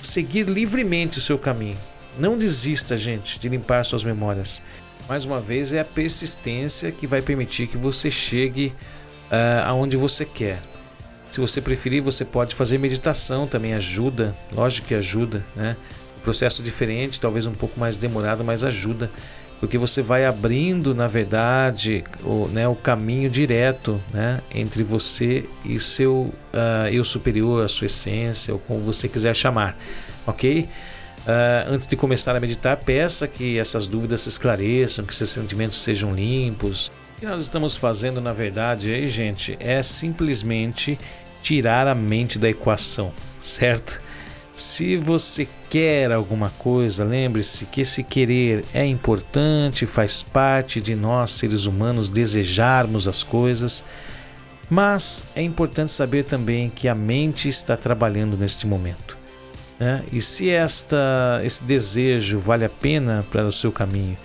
seguir 0.00 0.44
livremente 0.48 1.18
o 1.18 1.22
seu 1.22 1.38
caminho. 1.38 1.78
Não 2.18 2.38
desista, 2.38 2.96
gente, 2.96 3.38
de 3.38 3.48
limpar 3.48 3.84
suas 3.84 4.02
memórias. 4.02 4.62
Mais 5.08 5.24
uma 5.24 5.40
vez, 5.40 5.72
é 5.72 5.80
a 5.80 5.84
persistência 5.84 6.90
que 6.90 7.06
vai 7.06 7.20
permitir 7.20 7.66
que 7.66 7.76
você 7.76 8.10
chegue 8.10 8.72
uh, 9.30 9.66
aonde 9.66 9.96
você 9.96 10.24
quer. 10.24 10.60
Se 11.30 11.40
você 11.40 11.60
preferir, 11.60 12.02
você 12.02 12.24
pode 12.24 12.54
fazer 12.54 12.78
meditação, 12.78 13.46
também 13.46 13.74
ajuda, 13.74 14.34
lógico 14.52 14.88
que 14.88 14.94
ajuda, 14.94 15.44
né? 15.54 15.76
Um 16.18 16.20
processo 16.20 16.62
diferente, 16.62 17.20
talvez 17.20 17.46
um 17.46 17.52
pouco 17.52 17.78
mais 17.78 17.96
demorado, 17.96 18.42
mas 18.42 18.64
ajuda 18.64 19.10
porque 19.58 19.78
você 19.78 20.02
vai 20.02 20.26
abrindo, 20.26 20.94
na 20.94 21.06
verdade, 21.06 22.04
o, 22.22 22.46
né, 22.48 22.68
o 22.68 22.74
caminho 22.74 23.30
direto 23.30 24.00
né, 24.12 24.40
entre 24.54 24.82
você 24.82 25.44
e 25.64 25.80
seu 25.80 26.32
uh, 26.52 26.88
eu 26.92 27.02
superior, 27.02 27.64
a 27.64 27.68
sua 27.68 27.86
essência, 27.86 28.52
ou 28.52 28.60
como 28.60 28.80
você 28.80 29.08
quiser 29.08 29.34
chamar, 29.34 29.76
ok? 30.26 30.68
Uh, 31.26 31.72
antes 31.72 31.86
de 31.86 31.96
começar 31.96 32.36
a 32.36 32.40
meditar, 32.40 32.76
peça 32.76 33.26
que 33.26 33.58
essas 33.58 33.86
dúvidas 33.86 34.20
se 34.20 34.28
esclareçam, 34.28 35.04
que 35.04 35.16
seus 35.16 35.30
sentimentos 35.30 35.82
sejam 35.82 36.14
limpos. 36.14 36.92
O 37.16 37.20
que 37.20 37.26
nós 37.26 37.42
estamos 37.42 37.76
fazendo, 37.76 38.20
na 38.20 38.32
verdade, 38.32 38.92
aí, 38.92 39.08
gente, 39.08 39.56
é 39.58 39.82
simplesmente 39.82 40.98
tirar 41.42 41.88
a 41.88 41.94
mente 41.94 42.38
da 42.38 42.48
equação, 42.48 43.12
certo? 43.40 44.00
Se 44.54 44.96
você 44.96 45.48
quer 45.70 46.12
alguma 46.12 46.50
coisa, 46.58 47.04
lembre-se 47.04 47.66
que 47.66 47.80
esse 47.80 48.02
querer 48.02 48.64
é 48.72 48.84
importante, 48.86 49.86
faz 49.86 50.22
parte 50.22 50.80
de 50.80 50.94
nós 50.94 51.30
seres 51.30 51.66
humanos 51.66 52.08
desejarmos 52.08 53.06
as 53.08 53.22
coisas, 53.22 53.84
mas 54.68 55.22
é 55.34 55.42
importante 55.42 55.92
saber 55.92 56.24
também 56.24 56.70
que 56.70 56.88
a 56.88 56.94
mente 56.94 57.48
está 57.48 57.76
trabalhando 57.76 58.36
neste 58.36 58.66
momento. 58.66 59.16
Né? 59.78 60.04
E 60.12 60.22
se 60.22 60.50
esta, 60.50 61.40
esse 61.44 61.62
desejo 61.62 62.38
vale 62.38 62.64
a 62.64 62.68
pena 62.68 63.24
para 63.30 63.46
o 63.46 63.52
seu 63.52 63.70
caminho, 63.70 64.16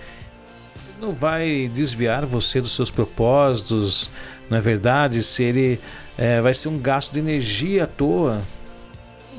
não 1.00 1.10
vai 1.10 1.70
desviar 1.74 2.24
você 2.24 2.60
dos 2.60 2.72
seus 2.72 2.90
propósitos, 2.90 4.10
não 4.48 4.56
é 4.56 4.60
verdade? 4.60 5.22
Se 5.22 5.42
ele 5.42 5.80
é, 6.16 6.40
vai 6.40 6.54
ser 6.54 6.68
um 6.68 6.78
gasto 6.78 7.12
de 7.12 7.18
energia 7.18 7.84
à 7.84 7.86
toa, 7.86 8.40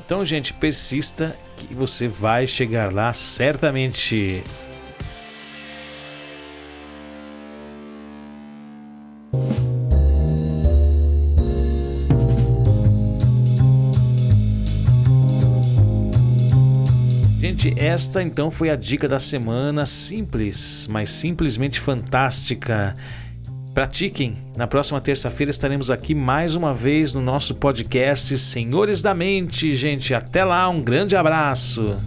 então, 0.05 0.25
gente, 0.25 0.53
persista 0.53 1.35
que 1.67 1.73
você 1.73 2.07
vai 2.07 2.45
chegar 2.47 2.93
lá 2.93 3.13
certamente. 3.13 4.43
Gente, 17.39 17.79
esta 17.79 18.21
então 18.21 18.49
foi 18.49 18.69
a 18.69 18.75
dica 18.75 19.07
da 19.07 19.19
semana, 19.19 19.85
simples, 19.85 20.87
mas 20.89 21.09
simplesmente 21.09 21.79
fantástica. 21.79 22.95
Pratiquem. 23.73 24.37
Na 24.55 24.67
próxima 24.67 25.01
terça-feira 25.01 25.49
estaremos 25.49 25.89
aqui 25.89 26.13
mais 26.13 26.55
uma 26.55 26.75
vez 26.75 27.15
no 27.15 27.21
nosso 27.21 27.55
podcast 27.55 28.37
Senhores 28.37 29.01
da 29.01 29.15
Mente. 29.15 29.73
Gente, 29.73 30.13
até 30.13 30.45
lá, 30.45 30.69
um 30.69 30.79
grande 30.79 31.15
abraço. 31.15 31.99